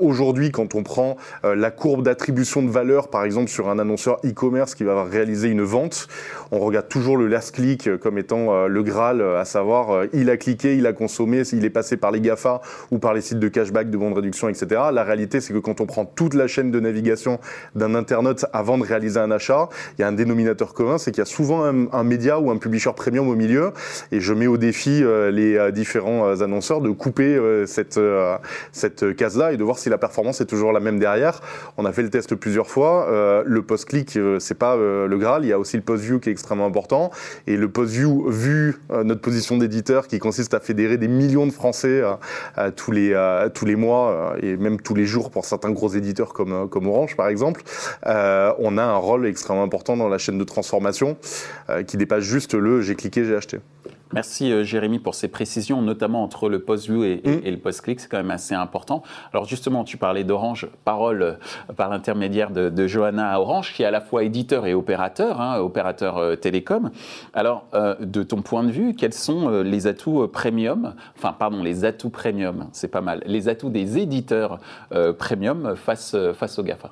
aujourd'hui, 0.00 0.21
aujourd'hui, 0.22 0.52
quand 0.52 0.76
on 0.76 0.84
prend 0.84 1.16
euh, 1.44 1.56
la 1.56 1.72
courbe 1.72 2.04
d'attribution 2.04 2.62
de 2.62 2.70
valeur, 2.70 3.08
par 3.08 3.24
exemple, 3.24 3.50
sur 3.50 3.68
un 3.68 3.80
annonceur 3.80 4.20
e-commerce 4.24 4.76
qui 4.76 4.84
va 4.84 5.02
réaliser 5.02 5.48
une 5.48 5.62
vente, 5.62 6.06
on 6.52 6.60
regarde 6.60 6.88
toujours 6.88 7.16
le 7.16 7.26
last 7.26 7.56
click 7.56 7.88
euh, 7.88 7.98
comme 7.98 8.18
étant 8.18 8.54
euh, 8.54 8.68
le 8.68 8.84
Graal, 8.84 9.20
à 9.20 9.44
savoir 9.44 10.04
il 10.12 10.30
a 10.30 10.36
cliqué, 10.36 10.76
il 10.76 10.86
a 10.86 10.92
consommé, 10.92 11.42
s'il 11.42 11.64
est 11.64 11.70
passé 11.70 11.96
par 11.96 12.12
les 12.12 12.20
GAFA 12.20 12.60
ou 12.92 12.98
par 12.98 13.14
les 13.14 13.20
sites 13.20 13.40
de 13.40 13.48
cashback, 13.48 13.90
de 13.90 13.96
bons 13.96 14.10
de 14.10 14.14
réduction, 14.14 14.48
etc. 14.48 14.80
La 14.92 15.02
réalité, 15.02 15.40
c'est 15.40 15.52
que 15.52 15.58
quand 15.58 15.80
on 15.80 15.86
prend 15.86 16.04
toute 16.04 16.34
la 16.34 16.46
chaîne 16.46 16.70
de 16.70 16.78
navigation 16.78 17.40
d'un 17.74 17.96
internaute 17.96 18.46
avant 18.52 18.78
de 18.78 18.84
réaliser 18.84 19.18
un 19.18 19.32
achat, 19.32 19.68
il 19.98 20.02
y 20.02 20.04
a 20.04 20.08
un 20.08 20.12
dénominateur 20.12 20.72
commun, 20.72 20.98
c'est 20.98 21.10
qu'il 21.10 21.18
y 21.18 21.22
a 21.22 21.26
souvent 21.26 21.64
un, 21.64 22.04
média 22.04 22.38
ou 22.38 22.50
un 22.50 22.58
publisher 22.58 22.92
premium 22.94 23.28
au 23.28 23.34
milieu. 23.34 23.72
Et 24.12 24.20
je 24.20 24.32
mets 24.34 24.46
au 24.46 24.56
défi 24.56 25.02
les 25.30 25.72
différents 25.72 26.40
annonceurs 26.40 26.80
de 26.80 26.90
couper 26.90 27.40
cette, 27.66 27.98
cette 28.72 29.16
case-là 29.16 29.52
et 29.52 29.56
de 29.56 29.64
voir 29.64 29.78
si 29.78 29.88
la 29.88 29.98
performance 30.12 30.42
est 30.42 30.46
toujours 30.46 30.72
la 30.72 30.80
même 30.80 30.98
derrière. 30.98 31.40
On 31.78 31.86
a 31.86 31.92
fait 31.92 32.02
le 32.02 32.10
test 32.10 32.34
plusieurs 32.34 32.66
fois. 32.66 33.08
Euh, 33.08 33.42
le 33.46 33.62
post-click, 33.62 34.18
euh, 34.18 34.38
c'est 34.40 34.58
pas 34.58 34.76
euh, 34.76 35.06
le 35.06 35.16
Graal. 35.16 35.42
Il 35.42 35.48
y 35.48 35.54
a 35.54 35.58
aussi 35.58 35.78
le 35.78 35.82
post-view 35.82 36.20
qui 36.20 36.28
est 36.28 36.32
extrêmement 36.32 36.66
important. 36.66 37.10
Et 37.46 37.56
le 37.56 37.70
post-view, 37.70 38.28
vu 38.28 38.76
notre 38.90 39.22
position 39.22 39.56
d'éditeur 39.56 40.08
qui 40.08 40.18
consiste 40.18 40.52
à 40.52 40.60
fédérer 40.60 40.98
des 40.98 41.08
millions 41.08 41.46
de 41.46 41.52
Français 41.52 42.02
tous, 42.76 42.92
les, 42.92 43.16
tous 43.54 43.64
les 43.64 43.76
mois 43.76 44.34
et 44.42 44.56
même 44.56 44.80
tous 44.80 44.94
les 44.94 45.06
jours 45.06 45.30
pour 45.30 45.44
certains 45.44 45.70
gros 45.70 45.88
éditeurs 45.88 46.34
comme, 46.34 46.68
comme 46.68 46.86
Orange, 46.86 47.16
par 47.16 47.28
exemple, 47.28 47.62
on 48.04 48.78
a 48.78 48.82
un 48.82 48.96
rôle 48.96 49.26
extrêmement 49.26 49.62
important 49.62 49.96
dans 49.96 50.08
la 50.08 50.18
chaîne 50.18 50.38
de 50.38 50.44
transformation 50.44 51.16
qui 51.86 51.96
dépasse 51.96 52.24
juste 52.24 52.54
le 52.54 52.82
j'ai 52.82 52.94
cliqué, 52.94 53.24
j'ai 53.24 53.36
acheté. 53.36 53.58
Merci 54.12 54.52
euh, 54.52 54.64
Jérémy 54.64 54.98
pour 54.98 55.14
ces 55.14 55.28
précisions, 55.28 55.80
notamment 55.80 56.22
entre 56.22 56.48
le 56.48 56.60
post-view 56.60 57.04
et, 57.04 57.22
mm. 57.24 57.40
le 57.44 57.56
post-click, 57.56 58.00
c'est 58.00 58.08
quand 58.08 58.18
même 58.18 58.30
assez 58.30 58.54
important. 58.54 59.02
Alors 59.32 59.46
justement, 59.46 59.84
tu 59.84 59.96
parlais 59.96 60.24
d'Orange, 60.24 60.68
parole 60.84 61.22
euh, 61.22 61.32
par 61.76 61.88
l'intermédiaire 61.88 62.50
de, 62.50 62.86
Johanna 62.86 63.40
Orange, 63.40 63.72
qui 63.72 63.82
est 63.82 63.86
à 63.86 63.90
la 63.90 64.00
fois 64.00 64.24
éditeur 64.24 64.66
et 64.66 64.74
opérateur, 64.74 65.40
hein, 65.40 65.58
opérateur 65.60 66.18
euh, 66.18 66.36
télécom. 66.36 66.90
Alors, 67.32 67.64
de 68.00 68.22
ton 68.22 68.42
point 68.42 68.64
de 68.64 68.70
vue, 68.70 68.94
quels 68.94 69.12
sont 69.12 69.62
les 69.62 69.86
atouts 69.86 70.26
premium, 70.28 70.94
enfin 71.16 71.34
pardon, 71.36 71.62
les 71.62 71.84
atouts 71.84 72.10
premium, 72.10 72.68
c'est 72.72 72.88
pas 72.88 73.00
mal, 73.00 73.22
les 73.26 73.48
atouts 73.48 73.70
des 73.70 73.98
éditeurs 73.98 74.58
premium 75.18 75.74
face, 75.76 76.16
face 76.34 76.58
aux 76.58 76.62
GAFA 76.62 76.90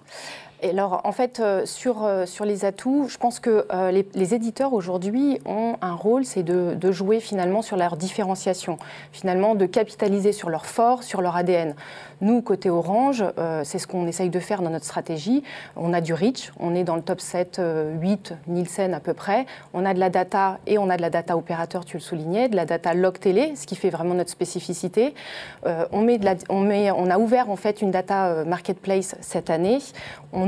alors, 0.62 1.00
en 1.05 1.12
fait, 1.12 1.40
euh, 1.40 1.64
sur, 1.64 2.05
euh, 2.05 2.26
sur 2.26 2.45
les 2.45 2.64
atouts, 2.64 3.07
je 3.09 3.17
pense 3.17 3.40
que 3.40 3.67
euh, 3.73 3.90
les, 3.90 4.35
éditeurs 4.35 4.73
aujourd'hui 4.73 5.40
ont 5.47 5.76
un 5.81 5.95
rôle, 5.95 6.25
c'est 6.25 6.43
de, 6.43 6.93
jouer 6.93 7.21
finalement 7.21 7.62
sur 7.62 7.76
leur 7.76 7.97
différenciation, 7.97 8.79
finalement 9.12 9.55
de 9.55 9.67
capitaliser 9.67 10.33
sur 10.33 10.50
leur 10.50 10.67
fort, 10.67 11.02
sur 11.02 11.21
leur 11.21 11.37
ADN. 11.37 11.75
Nous, 12.21 12.43
côté 12.43 12.69
Orange, 12.69 13.25
c'est 13.62 13.79
ce 13.79 13.87
qu'on 13.87 14.07
essaye 14.07 14.29
de 14.29 14.40
faire 14.40 14.61
dans 14.61 14.71
notre 14.71 14.85
stratégie. 14.85 15.43
On 15.76 15.95
a 15.95 16.00
du 16.00 16.12
reach, 16.12 16.52
on 16.59 16.75
est 16.75 16.85
dans 16.85 16.97
le 16.97 17.02
top 17.02 17.21
7, 17.21 17.61
8, 18.00 18.35
Nielsen 18.49 18.93
à 18.93 19.00
peu 19.00 19.14
près. 19.14 19.47
On 19.73 19.87
a 19.87 19.95
de 19.95 20.00
la 20.00 20.11
data 20.11 20.59
et 20.67 20.76
on 20.79 20.90
a 20.90 20.97
de 20.97 21.02
la 21.02 21.09
data 21.09 21.37
opérateur, 21.37 21.85
tu 21.85 21.97
le 21.97 22.02
soulignais, 22.02 22.49
de 22.49 22.57
la 22.57 22.67
data 22.67 22.93
log 22.93 23.19
télé, 23.19 23.55
ce 23.57 23.67
qui 23.67 23.76
fait 23.76 23.88
vraiment 23.88 24.14
notre 24.14 24.31
spécificité. 24.31 25.14
on, 25.64 26.02
met 26.02 26.21
on, 26.50 26.61
met, 26.61 26.90
on 26.90 27.09
a 27.09 27.19
ouvert 27.19 27.50
en 27.50 27.57
fait 27.57 27.81
une 27.81 27.90
data 27.90 28.45
marketplace 28.45 29.17
cette 29.21 29.49
année. 29.49 29.79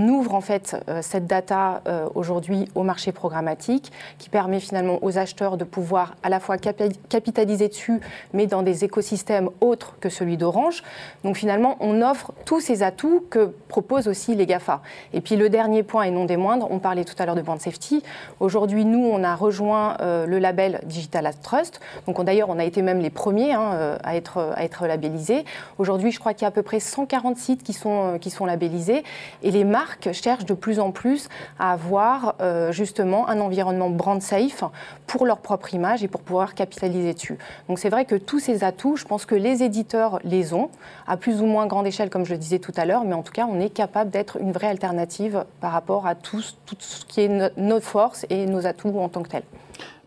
On 0.02 0.08
ouvre 0.08 0.34
en 0.34 0.40
fait 0.40 0.76
euh, 0.88 1.00
cette 1.00 1.26
data 1.26 1.82
euh, 1.86 2.08
aujourd'hui 2.14 2.68
au 2.74 2.82
marché 2.82 3.12
programmatique 3.12 3.92
qui 4.18 4.28
permet 4.28 4.58
finalement 4.58 4.98
aux 5.02 5.16
acheteurs 5.16 5.56
de 5.56 5.64
pouvoir 5.64 6.16
à 6.22 6.28
la 6.28 6.40
fois 6.40 6.56
capitaliser 6.58 7.68
dessus, 7.68 8.00
mais 8.32 8.46
dans 8.46 8.62
des 8.62 8.84
écosystèmes 8.84 9.50
autres 9.60 9.94
que 10.00 10.08
celui 10.08 10.36
d'Orange. 10.36 10.82
Donc 11.24 11.36
finalement, 11.36 11.76
on 11.80 12.02
offre 12.02 12.32
tous 12.44 12.60
ces 12.60 12.82
atouts 12.82 13.24
que 13.30 13.54
proposent 13.68 14.08
aussi 14.08 14.34
les 14.34 14.46
GAFA. 14.46 14.80
Et 15.12 15.20
puis 15.20 15.36
le 15.36 15.48
dernier 15.48 15.82
point, 15.82 16.02
et 16.02 16.10
non 16.10 16.24
des 16.24 16.36
moindres, 16.36 16.66
on 16.70 16.78
parlait 16.78 17.04
tout 17.04 17.14
à 17.18 17.26
l'heure 17.26 17.36
de 17.36 17.42
Brand 17.42 17.60
Safety. 17.60 18.02
Aujourd'hui, 18.40 18.84
nous, 18.84 19.04
on 19.04 19.22
a 19.22 19.36
rejoint 19.36 19.96
euh, 20.00 20.26
le 20.26 20.38
label 20.38 20.80
Digital 20.84 21.30
Trust. 21.42 21.80
Donc 22.06 22.22
d'ailleurs, 22.24 22.50
on 22.50 22.58
a 22.58 22.64
été 22.64 22.82
même 22.82 22.98
les 22.98 23.10
premiers 23.10 23.52
hein, 23.52 23.98
à, 24.02 24.16
être, 24.16 24.52
à 24.56 24.64
être 24.64 24.86
labellisés. 24.86 25.44
Aujourd'hui, 25.78 26.10
je 26.10 26.18
crois 26.18 26.34
qu'il 26.34 26.42
y 26.42 26.46
a 26.46 26.48
à 26.48 26.52
peu 26.52 26.62
près 26.62 26.80
140 26.80 27.36
sites 27.36 27.62
qui 27.62 27.72
sont, 27.72 28.18
qui 28.20 28.30
sont 28.30 28.46
labellisés. 28.46 29.04
Et 29.42 29.50
les 29.50 29.64
marques 29.64 29.91
cherchent 30.12 30.44
de 30.44 30.54
plus 30.54 30.80
en 30.80 30.90
plus 30.90 31.28
à 31.58 31.72
avoir 31.72 32.34
euh, 32.40 32.72
justement 32.72 33.28
un 33.28 33.40
environnement 33.40 33.90
brand 33.90 34.20
safe 34.20 34.64
pour 35.06 35.26
leur 35.26 35.38
propre 35.38 35.74
image 35.74 36.02
et 36.02 36.08
pour 36.08 36.20
pouvoir 36.20 36.54
capitaliser 36.54 37.14
dessus. 37.14 37.38
Donc 37.68 37.78
c'est 37.78 37.90
vrai 37.90 38.04
que 38.04 38.14
tous 38.14 38.38
ces 38.38 38.64
atouts, 38.64 38.96
je 38.96 39.04
pense 39.04 39.26
que 39.26 39.34
les 39.34 39.62
éditeurs 39.62 40.18
les 40.24 40.54
ont, 40.54 40.70
à 41.06 41.16
plus 41.16 41.40
ou 41.40 41.46
moins 41.46 41.66
grande 41.66 41.86
échelle, 41.86 42.10
comme 42.10 42.24
je 42.24 42.32
le 42.32 42.38
disais 42.38 42.58
tout 42.58 42.72
à 42.76 42.84
l'heure, 42.84 43.04
mais 43.04 43.14
en 43.14 43.22
tout 43.22 43.32
cas, 43.32 43.46
on 43.50 43.60
est 43.60 43.70
capable 43.70 44.10
d'être 44.10 44.38
une 44.40 44.52
vraie 44.52 44.68
alternative 44.68 45.44
par 45.60 45.72
rapport 45.72 46.06
à 46.06 46.14
tout, 46.14 46.40
ce 46.40 47.04
qui 47.06 47.20
est 47.20 47.52
notre 47.56 47.86
force 47.86 48.26
et 48.30 48.46
nos 48.46 48.66
atouts 48.66 48.98
en 48.98 49.08
tant 49.08 49.22
que 49.22 49.28
tels. 49.28 49.44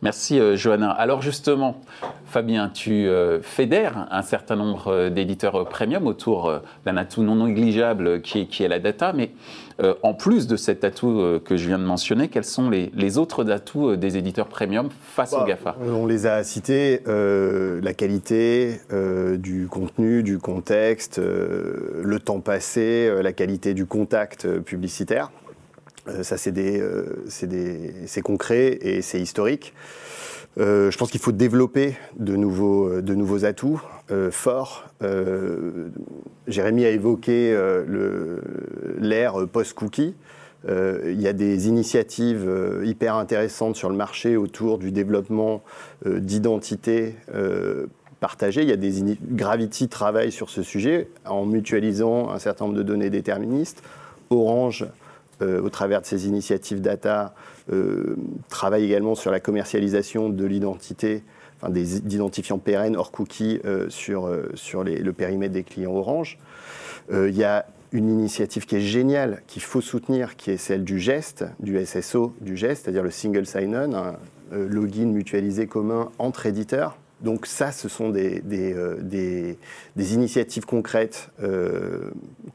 Merci 0.01 0.39
euh, 0.39 0.55
Johanna. 0.55 0.91
Alors 0.91 1.21
justement, 1.21 1.81
Fabien, 2.25 2.69
tu 2.69 3.07
euh, 3.07 3.41
fédères 3.41 4.07
un 4.11 4.21
certain 4.21 4.55
nombre 4.55 4.89
euh, 4.89 5.09
d'éditeurs 5.09 5.67
premium 5.67 6.05
autour 6.05 6.61
d'un 6.85 6.97
atout 6.97 7.23
non 7.23 7.35
négligeable 7.35 8.21
qui 8.21 8.41
est, 8.41 8.45
qui 8.45 8.63
est 8.63 8.67
la 8.67 8.79
data, 8.79 9.13
mais 9.13 9.31
en 10.03 10.13
plus 10.13 10.47
de 10.47 10.55
cet 10.55 10.83
atout 10.83 11.39
que 11.43 11.57
je 11.57 11.67
viens 11.67 11.79
de 11.79 11.83
mentionner, 11.83 12.29
quels 12.29 12.45
sont 12.45 12.69
les, 12.69 13.17
autres 13.17 13.49
atouts 13.51 13.95
des 13.95 14.17
éditeurs 14.17 14.47
premium 14.47 14.89
face 15.01 15.33
aux 15.33 15.39
bah, 15.39 15.45
GAFA 15.47 15.75
On 15.81 16.05
les 16.05 16.25
a 16.25 16.43
cités, 16.43 17.01
la 17.05 17.93
qualité 17.93 18.79
du 19.37 19.67
contenu, 19.69 20.23
du 20.23 20.37
contexte, 20.39 21.19
le 21.19 22.17
temps 22.19 22.39
passé, 22.39 23.11
la 23.21 23.33
qualité 23.33 23.73
du 23.73 23.85
contact 23.85 24.47
publicitaire. 24.61 25.29
Euh, 26.07 26.23
ça, 26.23 26.35
euh, 26.47 27.03
c'est 27.25 28.21
concret 28.21 28.77
et 28.81 29.01
c'est 29.01 29.19
historique. 29.19 29.73
Euh, 30.57 30.89
je 30.89 30.97
pense 30.97 31.11
qu'il 31.11 31.19
faut 31.19 31.31
développer 31.31 31.97
de 32.17 32.35
nouveaux, 32.35 33.01
nouveaux 33.01 33.45
atouts 33.45 33.81
forts. 34.31 34.85
Jérémy 36.47 36.85
a 36.85 36.89
évoqué 36.91 37.57
l'ère 38.99 39.47
post-cookie. 39.47 40.15
il 40.67 41.21
y 41.21 41.27
a 41.27 41.33
des 41.33 41.67
initiatives 41.67 42.47
hyper 42.83 43.15
intéressantes 43.15 43.75
sur 43.75 43.89
le 43.89 43.95
marché 43.95 44.37
autour 44.37 44.77
du 44.77 44.91
développement 44.91 45.63
d'identités 46.05 47.15
partagées. 48.19 48.61
Il 48.61 48.69
y 48.69 48.73
a 48.73 48.77
des 48.77 49.17
Gravity 49.21 49.87
travaille 49.87 50.31
sur 50.31 50.49
ce 50.49 50.63
sujet 50.63 51.09
en 51.25 51.45
mutualisant 51.45 52.29
un 52.29 52.39
certain 52.39 52.65
nombre 52.65 52.77
de 52.77 52.83
données 52.83 53.09
déterministes. 53.09 53.81
Orange 54.29 54.85
euh, 55.41 55.61
au 55.61 55.69
travers 55.69 55.99
de 55.99 56.05
ces 56.05 56.27
initiatives 56.27 56.79
data, 56.79 57.35
euh, 57.71 58.15
travaille 58.47 58.85
également 58.85 59.15
sur 59.15 59.31
la 59.31 59.41
commercialisation 59.41 60.29
de 60.29 60.45
l'identité, 60.45 61.23
enfin 61.59 61.69
d'identifiants 61.71 62.57
pérennes 62.57 62.95
hors 62.95 63.11
cookies 63.11 63.59
euh, 63.65 63.89
sur, 63.89 64.31
sur 64.53 64.85
le 64.85 65.11
périmètre 65.11 65.53
des 65.53 65.63
clients 65.63 65.93
Orange. 65.93 66.37
Il 67.11 67.35
y 67.35 67.43
a 67.43 67.67
une 67.91 68.09
initiative 68.09 68.65
qui 68.65 68.77
est 68.77 68.81
géniale, 68.81 69.43
qu'il 69.45 69.61
faut 69.61 69.81
soutenir, 69.81 70.37
qui 70.37 70.51
est 70.51 70.57
celle 70.57 70.83
du 70.83 70.99
geste, 70.99 71.45
du 71.59 71.83
SSO 71.85 72.33
du 72.41 72.55
geste, 72.57 72.83
c'est-à-dire 72.83 73.03
le 73.03 73.11
single 73.11 73.45
sign-on, 73.45 73.93
un 73.93 74.15
login 74.51 75.05
mutualisé 75.05 75.67
commun 75.67 76.09
entre 76.17 76.45
éditeurs. 76.45 76.97
Donc 77.21 77.45
ça, 77.45 77.71
ce 77.71 77.87
sont 77.87 78.09
des, 78.09 78.39
des, 78.41 79.57
des 79.95 80.13
initiatives 80.13 80.65
concrètes 80.65 81.29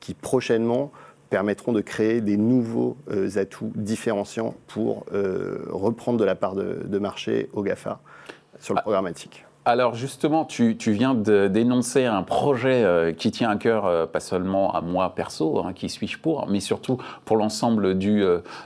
qui 0.01 0.15
prochainement 0.15 0.91
permettront 1.31 1.73
de 1.73 1.81
créer 1.81 2.21
des 2.21 2.37
nouveaux 2.37 2.97
euh, 3.11 3.39
atouts 3.39 3.73
différenciants 3.75 4.55
pour 4.67 5.07
euh, 5.15 5.65
reprendre 5.71 6.19
de 6.19 6.25
la 6.25 6.35
part 6.35 6.55
de, 6.55 6.99
marché 6.99 7.49
au 7.55 7.63
GAFA 7.63 8.01
sur 8.59 8.75
le 8.75 8.81
ah. 8.81 8.83
programmatique. 8.83 9.47
Alors 9.65 9.95
justement, 9.95 10.45
tu, 10.45 10.75
viens 10.87 11.15
d'énoncer 11.15 12.05
un 12.05 12.23
projet 12.23 12.83
euh, 12.83 13.13
qui 13.13 13.31
tient 13.31 13.49
à 13.49 13.57
cœur, 13.57 14.11
pas 14.11 14.21
seulement 14.21 14.75
à 14.75 14.81
moi 14.81 15.15
perso, 15.15 15.63
hein, 15.65 15.73
qui 15.73 15.89
suis-je 15.89 16.19
pour, 16.19 16.47
mais 16.49 16.61
surtout 16.61 16.99
pour 17.25 17.37
l'ensemble 17.37 17.97
du, 17.97 18.25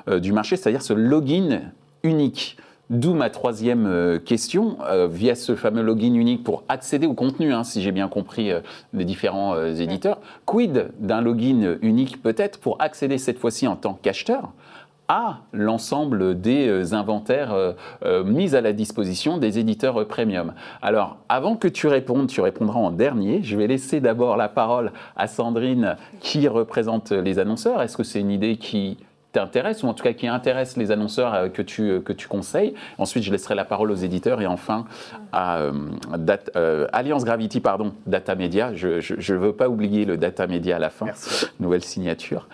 du 0.08 0.32
marché, 0.32 0.56
c'est-à-dire 0.56 0.82
ce 0.82 0.94
login 0.94 1.72
unique. 2.02 2.56
D'où 2.94 3.12
ma 3.12 3.28
troisième 3.28 3.86
euh, 3.86 4.20
question, 4.20 4.76
euh, 4.88 5.08
via 5.08 5.34
ce 5.34 5.56
fameux 5.56 5.82
login 5.82 6.14
unique 6.14 6.44
pour 6.44 6.62
accéder 6.68 7.08
au 7.08 7.14
contenu, 7.14 7.52
hein, 7.52 7.64
si 7.64 7.82
j'ai 7.82 7.90
bien 7.90 8.06
compris 8.06 8.52
euh, 8.52 8.60
des 8.92 9.04
différents 9.04 9.60
éditeurs. 9.66 10.20
Quid 10.46 10.92
d'un 11.00 11.20
login 11.20 11.76
unique 11.82 12.22
peut-être 12.22 12.60
pour 12.60 12.80
accéder 12.80 13.18
cette 13.18 13.40
fois-ci 13.40 13.66
en 13.66 13.74
tant 13.74 13.98
qu'acheteur 14.00 14.52
à 15.08 15.40
l'ensemble 15.52 16.40
des 16.40 16.94
inventaires 16.94 17.74
mis 18.24 18.54
à 18.54 18.62
la 18.62 18.72
disposition 18.72 19.38
des 19.38 19.58
éditeurs 19.58 20.06
premium? 20.06 20.54
Alors, 20.80 21.18
avant 21.28 21.56
que 21.56 21.68
tu 21.68 21.88
répondes, 21.88 22.28
tu 22.28 22.40
répondras 22.40 22.78
en 22.78 22.90
dernier. 22.90 23.42
Je 23.42 23.56
vais 23.56 23.66
laisser 23.66 24.00
d'abord 24.00 24.36
la 24.36 24.48
parole 24.48 24.92
à 25.16 25.26
Sandrine 25.26 25.96
qui 26.20 26.48
représente 26.48 27.12
les 27.12 27.38
annonceurs. 27.38 27.82
Est-ce 27.82 27.96
que 27.96 28.04
c'est 28.04 28.20
une 28.20 28.30
idée 28.30 28.56
qui 28.56 28.96
t'intéresse, 29.34 29.82
ou 29.82 29.88
en 29.88 29.94
tout 29.94 30.04
cas 30.04 30.12
qui 30.12 30.26
intéresse 30.26 30.76
les 30.76 30.90
annonceurs 30.90 31.34
euh, 31.34 31.48
que 31.48 31.60
tu, 31.60 31.82
euh, 31.82 32.00
que 32.00 32.12
tu 32.12 32.28
conseilles. 32.28 32.74
Ensuite, 32.98 33.24
je 33.24 33.32
laisserai 33.32 33.54
la 33.54 33.64
parole 33.64 33.90
aux 33.90 33.96
éditeurs 33.96 34.40
et 34.40 34.46
enfin 34.46 34.86
à 35.32 35.58
euh, 35.58 36.86
Alliance 36.92 37.24
Gravity, 37.24 37.60
pardon, 37.60 37.92
Data 38.06 38.34
Media. 38.34 38.72
Je 38.74 39.32
ne 39.32 39.38
veux 39.38 39.52
pas 39.52 39.68
oublier 39.68 40.04
le 40.04 40.16
Data 40.16 40.46
Media 40.46 40.76
à 40.76 40.78
la 40.78 40.90
fin, 40.90 41.06
nouvelle 41.58 41.82
signature, 41.82 42.48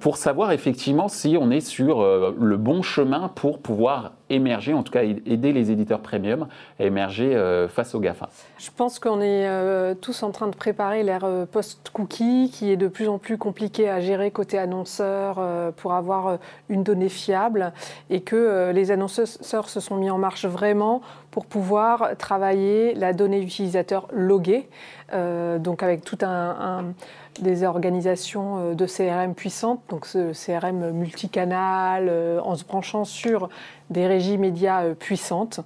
pour 0.00 0.16
savoir 0.16 0.52
effectivement 0.52 1.08
si 1.08 1.36
on 1.40 1.50
est 1.50 1.60
sur 1.60 2.02
le 2.02 2.56
bon 2.56 2.82
chemin 2.82 3.28
pour 3.28 3.60
pouvoir 3.60 4.12
émerger, 4.30 4.72
en 4.72 4.82
tout 4.82 4.92
cas 4.92 5.02
aider 5.02 5.52
les 5.52 5.70
éditeurs 5.70 6.00
premium 6.00 6.46
à 6.78 6.84
émerger 6.84 7.34
euh, 7.34 7.68
face 7.68 7.94
aux 7.94 8.00
GAFA. 8.00 8.28
Je 8.58 8.70
pense 8.74 8.98
qu'on 8.98 9.20
est 9.20 9.46
euh, 9.46 9.94
tous 9.94 10.22
en 10.22 10.30
train 10.30 10.46
de 10.48 10.54
préparer 10.54 11.02
l'ère 11.02 11.24
euh, 11.24 11.44
post-cookie 11.46 12.50
qui 12.52 12.70
est 12.70 12.76
de 12.76 12.88
plus 12.88 13.08
en 13.08 13.18
plus 13.18 13.36
compliquée 13.36 13.90
à 13.90 14.00
gérer 14.00 14.30
côté 14.30 14.58
annonceur 14.58 15.40
pour 15.76 15.94
avoir 15.94 16.38
une 16.68 16.82
donnée 16.82 17.08
fiable 17.08 17.72
et 18.08 18.20
que 18.20 18.70
les 18.70 18.90
annonceurs 18.90 19.68
se 19.68 19.80
sont 19.80 19.96
mis 19.96 20.10
en 20.10 20.18
marche 20.18 20.44
vraiment 20.44 21.02
pour 21.30 21.46
pouvoir 21.46 22.16
travailler 22.16 22.94
la 22.94 23.12
donnée 23.12 23.40
utilisateur 23.40 24.06
loguée, 24.12 24.68
donc 25.12 25.82
avec 25.82 26.04
tout 26.04 26.18
un 26.22 26.92
des 27.40 27.64
organisations 27.64 28.58
euh, 28.58 28.74
de 28.74 28.86
CRM 28.86 29.34
puissantes, 29.34 29.80
donc 29.88 30.06
ce 30.06 30.32
CRM 30.32 30.90
multicanal, 30.90 32.08
euh, 32.08 32.40
en 32.42 32.56
se 32.56 32.64
branchant 32.64 33.04
sur 33.04 33.48
des 33.88 34.06
régies 34.06 34.38
médias 34.38 34.84
euh, 34.84 34.94
puissantes. 34.94 35.60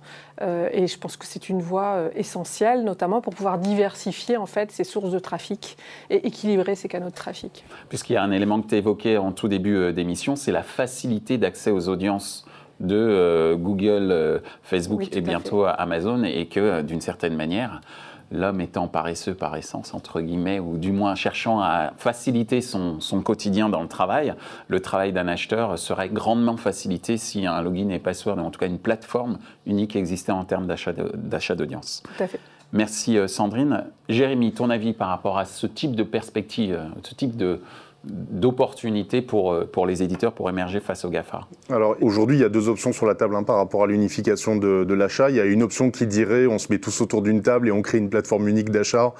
Et 0.72 0.88
je 0.88 0.98
pense 0.98 1.16
que 1.16 1.26
c'est 1.26 1.48
une 1.48 1.62
voie 1.62 2.08
essentielle, 2.16 2.82
notamment 2.82 3.20
pour 3.20 3.32
pouvoir 3.34 3.56
diversifier 3.56 4.36
en 4.36 4.46
fait 4.46 4.72
ces 4.72 4.82
sources 4.82 5.12
de 5.12 5.20
trafic 5.20 5.76
et 6.10 6.26
équilibrer 6.26 6.74
ces 6.74 6.88
canaux 6.88 7.10
de 7.10 7.14
trafic. 7.14 7.64
Puisqu'il 7.88 8.14
y 8.14 8.16
a 8.16 8.22
un 8.24 8.32
élément 8.32 8.60
que 8.60 8.66
tu 8.66 8.74
évoqué 8.74 9.16
en 9.16 9.30
tout 9.30 9.46
début 9.46 9.92
d'émission, 9.92 10.34
c'est 10.34 10.50
la 10.50 10.64
facilité 10.64 11.38
d'accès 11.38 11.70
aux 11.70 11.88
audiences 11.88 12.46
de 12.80 13.54
Google, 13.54 14.42
Facebook 14.64 15.16
et 15.16 15.20
bientôt 15.20 15.66
Amazon, 15.66 16.24
et 16.24 16.46
que 16.46 16.82
d'une 16.82 17.00
certaine 17.00 17.36
manière, 17.36 17.80
l'homme 18.30 18.60
étant 18.60 18.88
paresseux 18.88 19.34
par 19.34 19.56
essence, 19.56 19.94
entre 19.94 20.20
guillemets, 20.20 20.58
ou 20.58 20.78
du 20.78 20.92
moins 20.92 21.14
cherchant 21.14 21.60
à 21.60 21.92
faciliter 21.96 22.60
son, 22.60 22.98
quotidien 23.24 23.68
dans 23.68 23.82
le 23.82 23.88
travail, 23.88 24.34
le 24.68 24.80
travail 24.80 25.12
d'un 25.12 25.28
acheteur 25.28 25.78
serait 25.78 26.08
grandement 26.08 26.56
facilité 26.56 27.16
si 27.16 27.46
un 27.46 27.62
login 27.62 27.88
et 27.90 27.98
password, 27.98 28.38
en 28.38 28.50
tout 28.50 28.58
cas 28.58 28.66
une 28.66 28.78
plateforme 28.78 29.38
unique 29.66 29.96
existait 29.96 30.32
en 30.32 30.44
termes 30.44 30.66
d'achat 30.66 31.54
d'audience. 31.54 32.02
Tout 32.16 32.22
à 32.22 32.26
fait. 32.26 32.40
Merci 32.72 33.18
euh, 33.18 33.28
Sandrine. 33.28 33.84
Jérémy, 34.08 34.52
ton 34.52 34.68
avis 34.68 34.94
par 34.94 35.08
rapport 35.08 35.38
à 35.38 35.44
ce 35.44 35.66
type 35.66 35.94
de 35.94 36.02
perspective, 36.02 36.74
euh, 36.74 36.88
ce 37.04 37.14
type 37.14 37.36
de, 37.36 37.60
d'opportunités 38.06 39.22
pour, 39.22 39.52
euh, 39.52 39.64
pour 39.64 39.86
les 39.86 40.02
éditeurs 40.02 40.32
pour 40.32 40.48
émerger 40.50 40.80
face 40.80 41.04
aux 41.04 41.10
GAFA 41.10 41.46
Alors 41.70 41.96
aujourd'hui, 42.00 42.36
il 42.36 42.40
y 42.40 42.44
a 42.44 42.48
deux 42.48 42.68
options 42.68 42.92
sur 42.92 43.06
la 43.06 43.14
table 43.14 43.34
hein, 43.36 43.42
par 43.42 43.56
rapport 43.56 43.84
à 43.84 43.86
l'unification 43.86 44.56
de, 44.56 44.84
de 44.84 44.94
l'achat. 44.94 45.30
Il 45.30 45.36
y 45.36 45.40
a 45.40 45.44
une 45.44 45.62
option 45.62 45.90
qui 45.90 46.06
dirait 46.06 46.46
on 46.46 46.58
se 46.58 46.70
met 46.70 46.78
tous 46.78 47.00
autour 47.00 47.22
d'une 47.22 47.42
table 47.42 47.68
et 47.68 47.72
on 47.72 47.82
crée 47.82 47.98
une 47.98 48.10
plateforme 48.10 48.48
unique 48.48 48.70
d'achat 48.70 49.12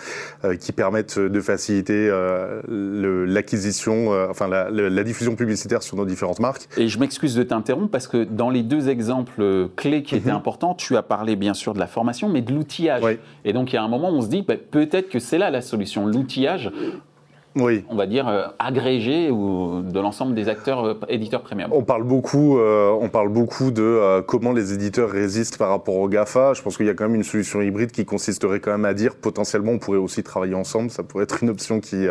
euh, 0.44 0.56
qui 0.56 0.72
permette 0.72 1.18
de 1.18 1.40
faciliter 1.40 2.08
euh, 2.10 2.60
l'acquisition, 3.26 4.10
enfin 4.30 4.48
la, 4.48 4.70
la, 4.70 5.04
diffusion 5.04 5.36
publicitaire 5.36 5.82
sur 5.82 5.96
nos 5.96 6.04
différentes 6.04 6.40
marques. 6.40 6.68
Et 6.76 6.88
je 6.88 6.98
m'excuse 6.98 7.34
de 7.34 7.42
t'interrompre 7.42 7.90
parce 7.90 8.08
que 8.08 8.24
dans 8.24 8.50
les 8.50 8.62
deux 8.62 8.88
exemples 8.88 9.68
clés 9.76 10.02
qui 10.02 10.16
étaient 10.16 10.30
mhm. 10.30 10.36
importants, 10.36 10.74
tu 10.74 10.96
as 10.96 11.02
parlé 11.02 11.36
bien 11.36 11.54
sûr 11.54 11.74
de 11.74 11.78
la 11.78 11.86
formation, 11.86 12.28
mais 12.28 12.42
de 12.42 12.52
l'outillage. 12.52 13.02
Et 13.44 13.52
donc 13.52 13.72
il 13.72 13.76
y 13.76 13.78
a 13.78 13.82
un 13.82 13.88
moment 13.88 14.10
où 14.10 14.14
on 14.14 14.22
se 14.22 14.28
dit 14.28 14.42
bah, 14.42 14.54
peut-être 14.70 15.08
que 15.08 15.18
c'est 15.18 15.38
là 15.38 15.50
la 15.50 15.60
solution, 15.60 16.06
l'outillage 16.06 16.70
oui. 17.56 17.84
on 17.88 17.96
va 17.96 18.06
dire, 18.06 18.26
euh, 18.28 18.46
agrégé 18.58 19.30
ou 19.30 19.82
de 19.82 20.00
l'ensemble 20.00 20.34
des 20.34 20.48
acteurs 20.48 20.84
euh, 20.84 20.94
éditeurs 21.08 21.42
premium 21.42 21.70
On 21.72 21.82
parle 21.82 22.02
beaucoup, 22.02 22.58
euh, 22.58 22.90
on 23.00 23.08
parle 23.08 23.28
beaucoup 23.28 23.70
de 23.70 24.20
comment 24.26 24.52
les 24.52 24.72
éditeurs 24.72 25.10
résistent 25.10 25.58
par 25.58 25.68
rapport 25.68 25.96
aux 25.96 26.08
GAFA. 26.08 26.54
Je 26.54 26.62
pense 26.62 26.76
qu'il 26.76 26.86
y 26.86 26.88
a 26.88 26.94
quand 26.94 27.04
même 27.04 27.14
une 27.14 27.24
solution 27.24 27.62
hybride 27.62 27.92
qui 27.92 28.04
consisterait 28.04 28.60
quand 28.60 28.72
même 28.72 28.84
à 28.84 28.94
dire 28.94 29.14
potentiellement 29.14 29.72
on 29.72 29.78
pourrait 29.78 29.98
aussi 29.98 30.22
travailler 30.22 30.54
ensemble. 30.54 30.90
Ça 30.90 31.02
pourrait 31.02 31.24
être 31.24 31.42
une 31.42 31.50
option 31.50 31.80
qui 31.80 32.06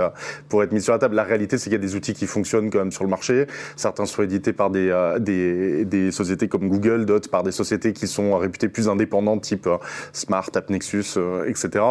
pourrait 0.49 0.65
être 0.65 0.71
mise 0.71 0.83
sur 0.83 0.93
la 0.93 0.99
table. 0.99 1.15
La 1.15 1.23
réalité, 1.23 1.57
c'est 1.57 1.65
qu'il 1.65 1.73
y 1.73 1.75
a 1.75 1.79
des 1.79 1.95
outils 1.95 2.13
qui 2.13 2.25
fonctionnent 2.25 2.69
quand 2.69 2.79
même 2.79 2.91
sur 2.91 3.03
le 3.03 3.09
marché. 3.09 3.47
Certains 3.75 4.05
sont 4.05 4.23
édités 4.23 4.53
par 4.53 4.69
des, 4.69 5.15
des, 5.19 5.85
des, 5.85 6.11
sociétés 6.11 6.47
comme 6.47 6.69
Google, 6.69 7.05
d'autres 7.05 7.29
par 7.29 7.43
des 7.43 7.51
sociétés 7.51 7.93
qui 7.93 8.07
sont 8.07 8.37
réputées 8.37 8.69
plus 8.69 8.89
indépendantes, 8.89 9.41
type 9.41 9.69
Smart, 10.13 10.49
AppNexus, 10.55 11.17
etc 11.47 11.83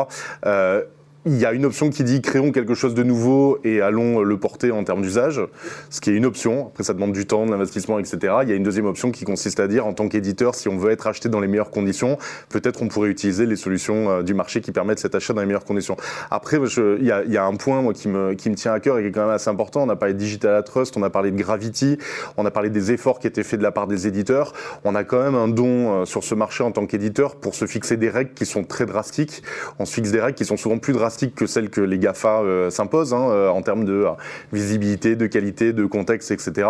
il 1.25 1.39
y 1.39 1.47
a 1.47 1.53
une 1.53 1.65
option 1.65 1.91
qui 1.91 2.03
dit 2.03 2.21
créons 2.21 2.51
quelque 2.51 2.75
chose 2.75 2.95
de 2.95 3.05
nouveau 3.05 3.59
et 3.63 3.81
allons 3.81 4.23
le 4.23 4.37
porter 4.39 4.73
en 4.73 4.83
termes 4.83 5.03
d'usage, 5.03 5.41
ce 5.89 6.01
qui 6.01 6.11
est 6.11 6.15
une 6.15 6.27
option. 6.27 6.67
Après, 6.69 6.83
ça 6.83 6.95
demande 6.95 7.13
du 7.13 7.27
temps, 7.27 7.47
de 7.47 7.51
l'investissement, 7.53 8.01
etc. 8.01 8.35
Il 8.43 8.49
y 8.49 8.53
a 8.53 8.57
une 8.57 8.65
deuxième 8.65 8.87
option 8.87 9.13
qui 9.13 9.25
consiste 9.25 9.61
à 9.61 9.69
dire, 9.69 9.87
en 9.87 9.95
tant 9.95 10.09
qu'éditeur, 10.09 10.57
si 10.57 10.69
on 10.69 10.77
veut 10.77 10.91
être 10.91 11.07
acheté 11.07 11.29
dans 11.29 11.39
les 11.39 11.47
meilleures 11.47 11.71
conditions, 11.71 12.19
peut-être 12.49 12.83
on 12.83 12.89
pourrait 12.89 13.09
utiliser 13.09 13.47
les 13.47 13.55
solutions 13.55 14.11
euh, 14.11 14.23
du 14.23 14.35
marché 14.35 14.61
qui 14.61 14.73
permettent 14.73 14.99
cet 14.99 15.15
achat 15.15 15.33
dans 15.33 15.41
les 15.41 15.47
meilleures 15.47 15.65
conditions. 15.65 15.97
Après, 16.31 16.59
il 16.59 17.07
y, 17.07 17.37
a, 17.37 17.45
un 17.45 17.55
point 17.55 17.83
moi, 17.83 17.93
qui, 17.93 18.09
me, 18.09 18.35
qui 18.35 18.51
me 18.51 18.57
tient 18.57 18.73
à 18.73 18.81
cœur 18.81 18.99
et 18.99 19.03
qui 19.03 19.09
est 19.09 19.13
quand 19.13 19.23
même 19.23 19.31
assez 19.31 19.51
important. 19.51 19.83
On 19.83 19.89
a 19.91 19.97
parlé 19.97 20.15
de 20.15 20.19
Digital 20.19 20.65
Trust, 20.65 20.97
on 20.97 21.03
a 21.05 21.11
parlé 21.11 21.31
de 21.31 21.37
Gravity, 21.37 21.99
on 22.37 22.47
a 22.47 22.51
parlé 22.51 22.69
des 22.69 22.91
efforts 22.91 23.21
qui 23.21 23.29
étaient 23.29 23.45
faits 23.45 23.61
de 23.61 23.65
la 23.65 23.73
part 23.73 23.87
des 23.87 24.09
éditeurs. 24.09 24.53
On 24.85 24.97
a 24.97 25.05
quand 25.05 25.23
même 25.23 25.37
un 25.37 25.49
don 25.49 26.03
euh, 26.03 26.05
sur 26.05 26.25
ce 26.25 26.35
marché 26.35 26.65
en 26.65 26.73
tant 26.73 26.87
qu'éditeur 26.87 27.37
pour 27.37 27.55
se 27.55 27.67
fixer 27.67 27.97
des 27.97 28.11
règles 28.11 28.33
qui 28.35 28.45
sont 28.45 28.65
très 28.65 28.87
drastiques. 28.87 29.43
On 29.79 29.85
se 29.85 29.95
fixe 29.95 30.11
des 30.11 30.21
règles 30.21 30.37
qui 30.37 30.45
sont 30.45 30.57
souvent 30.57 30.79
plus 30.79 30.93
drastiques 30.93 31.12
que 31.35 31.47
celles 31.47 31.71
que 31.71 31.81
les 31.81 31.99
GAFA 31.99 32.41
euh, 32.41 32.71
s'imposent 32.71 33.15
hein, 33.15 33.29
euh, 33.31 33.49
en 33.49 33.63
termes 33.63 33.85
de 33.85 33.93
euh, 33.93 34.11
visibilité, 34.53 35.17
de 35.17 35.27
qualité, 35.27 35.73
de 35.73 35.87
contexte, 35.87 36.31
etc 36.31 36.69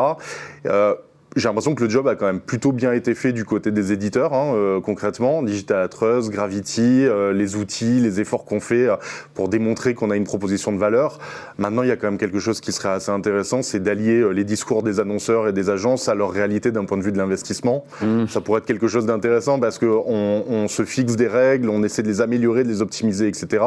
j'ai 1.37 1.49
l'impression 1.49 1.75
que 1.75 1.85
le 1.85 1.91
job 1.91 2.07
a 2.09 2.15
quand 2.15 2.27
même 2.27 2.41
plutôt 2.41 2.73
bien 2.73 2.93
été 2.93 3.15
fait 3.15 3.33
du 3.33 3.45
côté 3.45 3.71
des 3.71 3.93
éditeurs, 3.93 4.35
hein, 4.35 4.55
euh, 4.55 4.81
concrètement. 4.81 5.43
Digital 5.43 5.89
Trust, 5.89 6.31
Gravity, 6.31 7.07
euh, 7.07 7.33
les 7.33 7.57
outils, 7.57 8.01
les 8.01 8.21
efforts 8.21 8.45
qu'on 8.45 8.61
fait 8.61 8.87
euh, 8.87 8.97
pour 9.35 9.49
démontrer 9.49 9.95
qu'on 9.95 10.11
a 10.11 10.17
une 10.17 10.25
proposition 10.25 10.73
de 10.73 10.79
valeur. 10.79 11.19
Maintenant, 11.57 11.83
il 11.83 11.89
y 11.89 11.93
a 11.93 11.97
quand 11.97 12.09
même 12.09 12.19
quelque 12.19 12.39
chose 12.39 12.61
qui 12.61 12.73
serait 12.73 12.91
assez 12.91 13.11
intéressant, 13.11 13.63
c'est 13.63 13.83
d'allier 13.83 14.33
les 14.33 14.45
discours 14.45 14.83
des 14.83 15.01
annonceurs 15.01 15.49
et 15.49 15.53
des 15.53 15.71
agences 15.71 16.09
à 16.09 16.15
leur 16.15 16.31
réalité 16.31 16.71
d'un 16.71 16.85
point 16.85 16.99
de 16.99 17.03
vue 17.03 17.13
de 17.13 17.19
l'investissement. 17.19 17.85
Mmh. 18.03 18.27
Ça 18.29 18.41
pourrait 18.41 18.59
être 18.59 18.67
quelque 18.67 18.89
chose 18.89 19.07
d'intéressant 19.07 19.59
parce 19.59 19.79
qu'on 19.79 20.45
on 20.49 20.69
se 20.69 20.85
fixe 20.85 21.17
des 21.17 21.29
règles, 21.29 21.71
on 21.71 21.83
essaie 21.83 22.03
de 22.03 22.09
les 22.09 22.21
améliorer, 22.21 22.65
de 22.65 22.69
les 22.69 22.83
optimiser, 22.83 23.29
etc. 23.29 23.65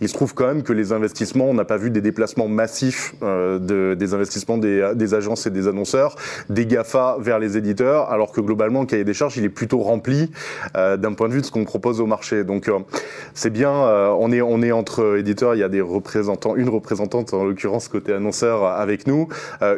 Il 0.00 0.08
se 0.08 0.14
trouve 0.14 0.34
quand 0.34 0.46
même 0.46 0.62
que 0.62 0.72
les 0.72 0.92
investissements, 0.92 1.46
on 1.46 1.54
n'a 1.54 1.64
pas 1.64 1.76
vu 1.76 1.90
des 1.90 2.00
déplacements 2.00 2.48
massifs 2.48 3.14
de, 3.20 3.94
des 3.94 4.14
investissements 4.14 4.58
des, 4.58 4.92
des 4.94 5.14
agences 5.14 5.46
et 5.46 5.50
des 5.50 5.68
annonceurs, 5.68 6.16
des 6.48 6.64
Vers 7.18 7.40
les 7.40 7.56
éditeurs, 7.56 8.12
alors 8.12 8.30
que 8.30 8.40
globalement, 8.40 8.80
le 8.80 8.86
cahier 8.86 9.02
des 9.02 9.14
charges, 9.14 9.36
il 9.36 9.44
est 9.44 9.48
plutôt 9.48 9.80
rempli 9.80 10.30
euh, 10.76 10.96
d'un 10.96 11.12
point 11.12 11.28
de 11.28 11.34
vue 11.34 11.40
de 11.40 11.46
ce 11.46 11.50
qu'on 11.50 11.64
propose 11.64 12.00
au 12.00 12.06
marché. 12.06 12.44
Donc, 12.44 12.68
euh, 12.68 12.78
c'est 13.34 13.50
bien, 13.50 13.72
euh, 13.72 14.14
on, 14.16 14.30
est, 14.30 14.40
on 14.40 14.62
est 14.62 14.70
entre 14.70 15.18
éditeurs, 15.18 15.56
il 15.56 15.58
y 15.58 15.64
a 15.64 15.68
des 15.68 15.80
représentants, 15.80 16.54
une 16.54 16.68
représentante 16.68 17.34
en 17.34 17.44
l'occurrence 17.44 17.88
côté 17.88 18.12
annonceur 18.12 18.64
avec 18.64 19.08
nous. 19.08 19.28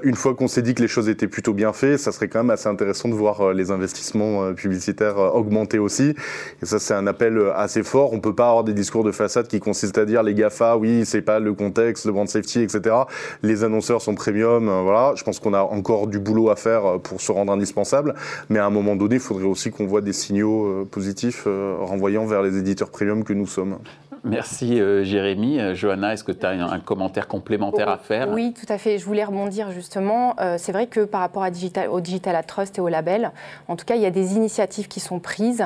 une 0.03 0.15
fois 0.15 0.35
qu'on 0.35 0.49
s'est 0.49 0.61
dit 0.61 0.75
que 0.75 0.83
les 0.83 0.89
choses 0.89 1.09
étaient 1.09 1.27
plutôt 1.27 1.55
bien 1.55 1.73
faites, 1.73 1.99
ça 1.99 2.13
serait 2.13 2.29
quand 2.29 2.41
même 2.41 2.51
assez 2.51 2.69
intéressant 2.69 3.09
de 3.09 3.15
voir 3.15 3.55
les 3.55 3.71
investissements 3.71 4.53
publicitaires 4.53 5.19
augmenter 5.19 5.79
aussi. 5.79 6.15
Et 6.63 6.67
ça, 6.67 6.79
c'est 6.79 6.95
un 6.95 7.07
appel 7.07 7.41
assez 7.55 7.83
fort. 7.83 8.13
On 8.13 8.21
peut 8.21 8.35
pas 8.35 8.49
avoir 8.49 8.65
des 8.65 8.75
discours 8.75 9.05
de 9.05 9.13
façade 9.13 9.49
qui 9.49 9.61
consistent 9.61 9.99
à 9.99 10.05
dire 10.05 10.23
les 10.23 10.35
GAFA, 10.35 10.77
oui, 10.77 11.07
c'est 11.07 11.23
pas 11.23 11.39
le 11.39 11.55
contexte, 11.55 12.05
le 12.05 12.13
brand 12.13 12.29
safety, 12.29 12.63
etc. 12.63 12.95
Les 13.43 13.65
annonceurs 13.65 14.03
sont 14.03 14.15
premium, 14.15 14.67
voilà. 14.83 15.15
Je 15.17 15.25
pense 15.25 15.41
qu'on 15.41 15.55
a 15.55 15.63
encore 15.63 16.07
du 16.09 16.19
boulot 16.19 16.51
à 16.51 16.57
faire 16.57 17.01
pour 17.09 17.21
se 17.21 17.33
rendre 17.33 17.53
indispensable. 17.53 18.15
Mais 18.49 18.59
à 18.59 18.67
un 18.67 18.71
moment 18.71 18.97
donné, 18.97 19.17
il 19.17 19.21
faudrait 19.21 19.45
aussi 19.45 19.71
qu'on 19.71 19.87
voit 19.87 20.01
des 20.01 20.13
signaux 20.13 20.67
euh, 20.67 20.89
positifs 20.91 21.45
euh, 21.47 21.77
renvoyant 21.81 22.27
vers 22.27 22.43
les 22.43 22.59
éditeurs 22.59 22.91
premium 22.91 23.25
que 23.25 23.33
nous 23.33 23.47
sommes. 23.47 23.79
Merci 24.25 24.81
euh, 24.81 25.05
Jérémy. 25.05 25.77
Johanna, 25.77 26.15
est-ce 26.15 26.25
que 26.25 26.33
tu 26.33 26.45
as 26.45 26.51
un, 26.51 26.81
commentaire 26.81 27.29
complémentaire 27.29 27.89
à 27.89 27.97
faire? 27.97 28.29
Oui, 28.31 28.53
tout 28.59 28.71
à 28.73 28.77
fait. 28.77 28.99
Je 28.99 29.05
voulais 29.05 29.23
rebondir 29.23 29.71
justement. 29.71 30.35
c'est 30.59 30.73
vrai 30.73 30.89
que 30.89 31.05
par 31.05 31.21
rapport 31.21 31.45
à 31.45 31.51
digital, 31.51 31.89
au 31.91 32.01
Digital 32.01 32.45
Trust 32.45 32.79
et 32.79 32.81
au 32.81 32.89
label, 32.89 33.31
en 33.69 33.77
tout 33.77 33.85
cas, 33.85 33.95
il 33.95 34.03
y 34.03 34.07
a 34.07 34.11
des 34.11 34.35
initiatives 34.35 34.89
qui 34.89 34.99
sont 34.99 35.21
prises. 35.21 35.65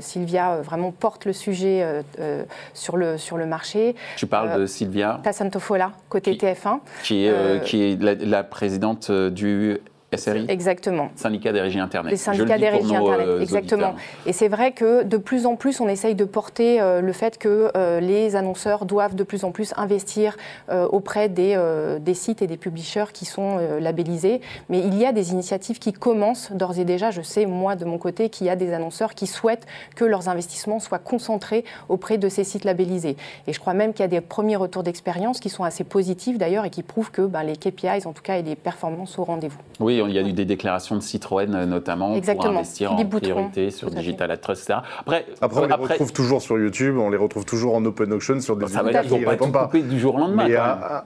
Sylvia 0.00 0.60
vraiment 0.60 0.90
porte 0.90 1.24
le 1.24 1.32
sujet 1.32 2.02
sur, 2.74 2.96
le, 2.96 3.16
sur 3.16 3.36
le 3.36 3.46
marché. 3.46 3.94
Tu 4.16 4.26
parles 4.26 4.58
de 4.58 4.66
Sylvia? 4.66 5.20
Tassantofola, 5.22 5.92
côté 6.08 6.34
TF1. 6.34 6.80
Qui 7.04 7.26
est, 7.26 7.64
qui 7.64 7.92
est 7.92 8.02
la, 8.02 8.14
la 8.14 8.42
présidente 8.42 9.12
du 9.12 9.78
SRI 10.16 10.46
Exactement. 10.48 11.10
Syndicat 11.16 11.52
des 11.52 11.60
régies 11.60 11.80
Internet. 11.80 12.10
Les 12.10 12.16
syndicats 12.16 12.56
des 12.56 12.68
régies 12.68 12.94
Internet, 12.94 13.26
euh, 13.26 13.40
exactement. 13.40 13.94
Et 14.24 14.32
c'est 14.32 14.48
vrai 14.48 14.72
que 14.72 15.02
de 15.02 15.16
plus 15.18 15.44
en 15.44 15.56
plus, 15.56 15.80
on 15.80 15.88
essaye 15.88 16.14
de 16.14 16.24
porter 16.24 16.80
euh, 16.80 17.02
le 17.02 17.12
fait 17.12 17.36
que 17.36 17.70
euh, 17.76 18.00
les 18.00 18.34
annonceurs 18.34 18.86
doivent 18.86 19.14
de 19.14 19.22
plus 19.22 19.44
en 19.44 19.50
plus 19.50 19.74
investir 19.76 20.36
auprès 20.90 21.28
des, 21.28 21.58
des, 22.00 22.14
sites 22.14 22.42
et 22.42 22.46
des 22.46 22.56
publishers 22.56 23.06
qui 23.12 23.24
sont 23.24 23.58
labellisés. 23.80 24.40
Mais 24.68 24.80
il 24.80 24.96
y 24.96 25.04
a 25.04 25.12
des 25.12 25.32
initiatives 25.32 25.78
qui 25.78 25.92
commencent 25.92 26.52
d'ores 26.52 26.78
et 26.78 26.84
déjà. 26.84 27.10
Je 27.10 27.22
sais, 27.22 27.46
moi, 27.46 27.76
de 27.76 27.84
mon 27.84 27.98
côté, 27.98 28.28
qu'il 28.28 28.46
y 28.46 28.50
a 28.50 28.56
des 28.56 28.72
annonceurs 28.72 29.14
qui 29.14 29.26
souhaitent 29.26 29.66
que 29.96 30.04
leurs 30.04 30.28
investissements 30.28 30.78
soient 30.78 30.98
concentrés 30.98 31.64
auprès 31.88 32.18
de 32.18 32.28
ces 32.28 32.44
sites 32.44 32.64
labellisés. 32.64 33.16
Et 33.46 33.52
je 33.52 33.60
crois 33.60 33.74
même 33.74 33.92
qu'il 33.92 34.00
y 34.00 34.04
a 34.04 34.08
des 34.08 34.20
premiers 34.20 34.56
retours 34.56 34.82
d'expérience 34.82 35.40
qui 35.40 35.48
sont 35.48 35.64
assez 35.64 35.84
positifs 35.84 36.38
d'ailleurs 36.38 36.64
et 36.64 36.70
qui 36.70 36.82
prouvent 36.82 37.10
que 37.10 37.22
ben, 37.22 37.42
les 37.42 37.56
KPIs, 37.56 38.06
en 38.06 38.12
tout 38.12 38.22
cas, 38.22 38.36
et 38.36 38.42
les 38.42 38.56
performances 38.56 39.18
au 39.18 39.24
rendez-vous. 39.24 39.58
Oui, 39.80 39.97
il 40.06 40.14
y 40.14 40.18
a 40.18 40.22
eu 40.22 40.32
des 40.32 40.44
déclarations 40.44 40.96
de 40.96 41.00
Citroën 41.00 41.54
euh, 41.54 41.66
notamment 41.66 42.18
pour 42.20 42.46
investir 42.46 42.92
en 42.92 43.04
priorité 43.04 43.70
sur 43.70 43.90
Digital 43.90 44.38
Trust, 44.38 44.62
etc. 44.62 44.80
Après, 45.00 45.26
après, 45.40 45.60
on 45.62 45.66
les 45.66 45.74
retrouve 45.74 46.12
toujours 46.12 46.42
sur 46.42 46.58
YouTube, 46.58 46.96
on 46.98 47.10
les 47.10 47.16
retrouve 47.16 47.44
toujours 47.44 47.74
en 47.74 47.84
open 47.84 48.12
auction 48.12 48.40
sur 48.40 48.56
des 48.56 48.66
Ça 48.66 48.82
va 48.82 48.90
dire 48.90 49.02
qu'ils 49.02 49.24
vont 49.24 49.50
pas 49.50 49.70
du 49.72 49.98
jour 49.98 50.16
au 50.16 50.18
lendemain. 50.18 50.46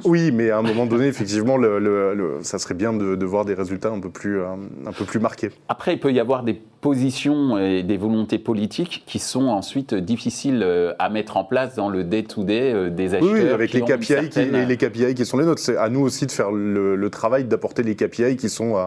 oui, 0.04 0.30
mais 0.32 0.50
à 0.50 0.58
un 0.58 0.62
moment 0.62 0.86
donné, 0.86 1.06
effectivement, 1.06 1.56
le, 1.56 2.38
ça 2.42 2.58
serait 2.58 2.74
bien 2.74 2.92
de, 2.92 3.24
voir 3.24 3.44
des 3.44 3.54
résultats 3.54 3.90
un 3.90 4.00
peu, 4.00 4.10
plus, 4.10 4.40
euh, 4.40 4.46
un 4.86 4.92
peu 4.92 5.04
plus 5.04 5.20
marqués. 5.20 5.50
Après, 5.68 5.94
il 5.94 6.00
peut 6.00 6.12
y 6.12 6.20
avoir 6.20 6.42
des 6.42 6.54
positions 6.54 7.56
et 7.58 7.84
des 7.84 7.96
volontés 7.96 8.38
politiques 8.38 9.04
qui 9.06 9.20
sont 9.20 9.46
ensuite 9.46 9.94
difficiles 9.94 10.62
euh, 10.64 10.92
à 10.98 11.08
mettre 11.08 11.36
en 11.36 11.44
place 11.44 11.76
dans 11.76 11.88
le 11.88 12.02
day-to-day 12.02 12.90
des 12.90 13.14
acheteurs. 13.14 13.32
Oui, 13.32 13.48
avec 13.48 13.72
les 13.72 13.82
KPI, 13.82 14.28
qui, 14.28 14.44
les 14.44 14.76
KPI 14.76 15.14
qui 15.14 15.24
sont 15.24 15.38
les 15.38 15.44
nôtres. 15.44 15.62
C'est 15.62 15.76
à 15.76 15.88
nous 15.88 16.00
aussi 16.00 16.26
de 16.26 16.32
faire 16.32 16.50
le, 16.50 16.96
le 16.96 17.10
travail 17.10 17.44
d'apporter 17.44 17.82
les 17.82 17.94
KPI 17.94 18.36
qui 18.36 18.48
sont 18.48 18.81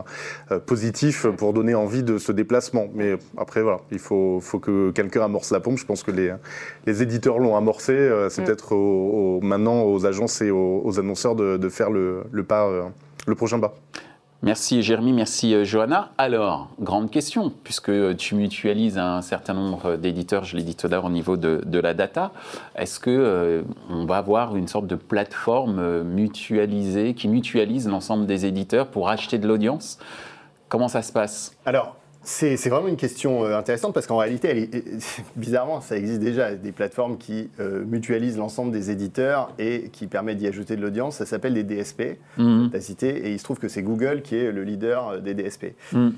euh, 0.52 0.60
positif 0.60 1.28
pour 1.38 1.54
donner 1.54 1.76
envie 1.76 2.04
de 2.04 2.18
ce 2.18 2.32
déplacement. 2.32 2.88
Mais 2.94 3.18
après, 3.38 3.62
voilà, 3.62 3.82
il 3.92 4.00
faut, 4.00 4.40
faut 4.42 4.60
que 4.60 4.92
quelqu'un 4.92 5.24
amorce 5.24 5.52
la 5.52 5.60
pompe. 5.60 5.78
Je 5.78 5.86
pense 5.86 6.04
que 6.04 6.12
les, 6.12 6.34
les 6.86 7.04
éditeurs 7.04 7.40
l'ont 7.40 7.56
amorcé. 7.56 7.94
Euh, 7.94 8.30
c'est 8.30 8.42
mm. 8.42 8.46
peut-être 8.46 8.76
maintenant 9.44 9.84
aux 9.84 10.06
agences 10.06 10.42
et 10.42 10.52
aux, 10.52 11.00
annonceurs 11.00 11.36
de, 11.36 11.70
faire 11.70 11.90
le, 11.90 12.24
le 12.32 12.44
pas, 12.44 12.68
euh, 12.68 12.84
le 13.28 13.36
prochain 13.36 13.60
pas. 13.60 13.76
Merci 14.46 14.84
Jérémy, 14.84 15.12
merci 15.12 15.66
Johanna. 15.66 16.12
Alors, 16.20 16.70
grande 16.80 17.10
question, 17.10 17.52
puisque 17.64 18.16
tu 18.16 18.36
mutualises 18.36 19.00
un 19.00 19.24
certain 19.24 19.56
nombre 19.56 19.96
d'éditeurs, 19.96 20.44
je 20.44 20.56
l'ai 20.56 20.62
dit 20.62 20.76
tout 20.76 20.86
à 20.86 20.90
l'heure 20.92 21.06
au 21.06 21.10
niveau 21.10 21.36
de, 21.36 21.80
la 21.80 21.96
data, 21.96 22.32
est-ce 22.76 23.00
que 23.00 23.66
on 23.90 24.06
va 24.06 24.18
avoir 24.18 24.56
une 24.56 24.68
sorte 24.68 24.86
de 24.86 24.94
plateforme 24.94 26.04
mutualisée 26.04 27.16
qui 27.16 27.28
mutualise 27.28 27.88
l'ensemble 27.88 28.28
des 28.28 28.46
éditeurs 28.46 28.86
pour 28.86 29.10
acheter 29.10 29.40
de 29.40 29.48
l'audience? 29.48 29.98
Comment 30.70 30.90
ça 30.90 31.02
se 31.02 31.12
passe? 31.12 31.58
C'est 32.26 32.70
vraiment 32.70 32.88
une 32.88 32.98
question 32.98 33.46
euh, 33.46 33.58
intéressante 33.58 33.94
parce 33.94 34.08
qu'en 34.08 34.18
réalité, 34.18 34.50
elle 34.50 34.58
est, 34.58 35.24
bizarrement, 35.36 35.80
ça 35.80 35.96
existe 35.96 36.20
déjà 36.20 36.56
des 36.56 36.72
plateformes 36.72 37.18
qui 37.18 37.50
euh, 37.60 37.86
mutualisent 37.86 38.38
l'ensemble 38.38 38.72
des 38.72 38.90
éditeurs 38.90 39.54
et 39.60 39.90
qui 39.94 40.08
permettent 40.08 40.40
d'y 40.40 40.48
ajouter 40.48 40.76
de 40.76 40.82
l'audience. 40.82 41.18
Ça 41.18 41.26
s'appelle 41.26 41.54
des 41.54 41.64
DSP, 41.64 42.18
mmh. 42.38 42.80
cité, 42.80 43.28
et 43.28 43.32
il 43.32 43.40
se 43.40 43.44
trouve 43.44 43.60
que 43.60 43.68
c'est 43.68 43.84
Google 43.84 44.22
qui 44.24 44.36
est 44.36 44.52
le 44.52 44.64
leader 44.64 45.08
euh, 45.08 45.20
des 45.20 45.34
DSP. 45.36 45.76
Mmh. 45.94 46.10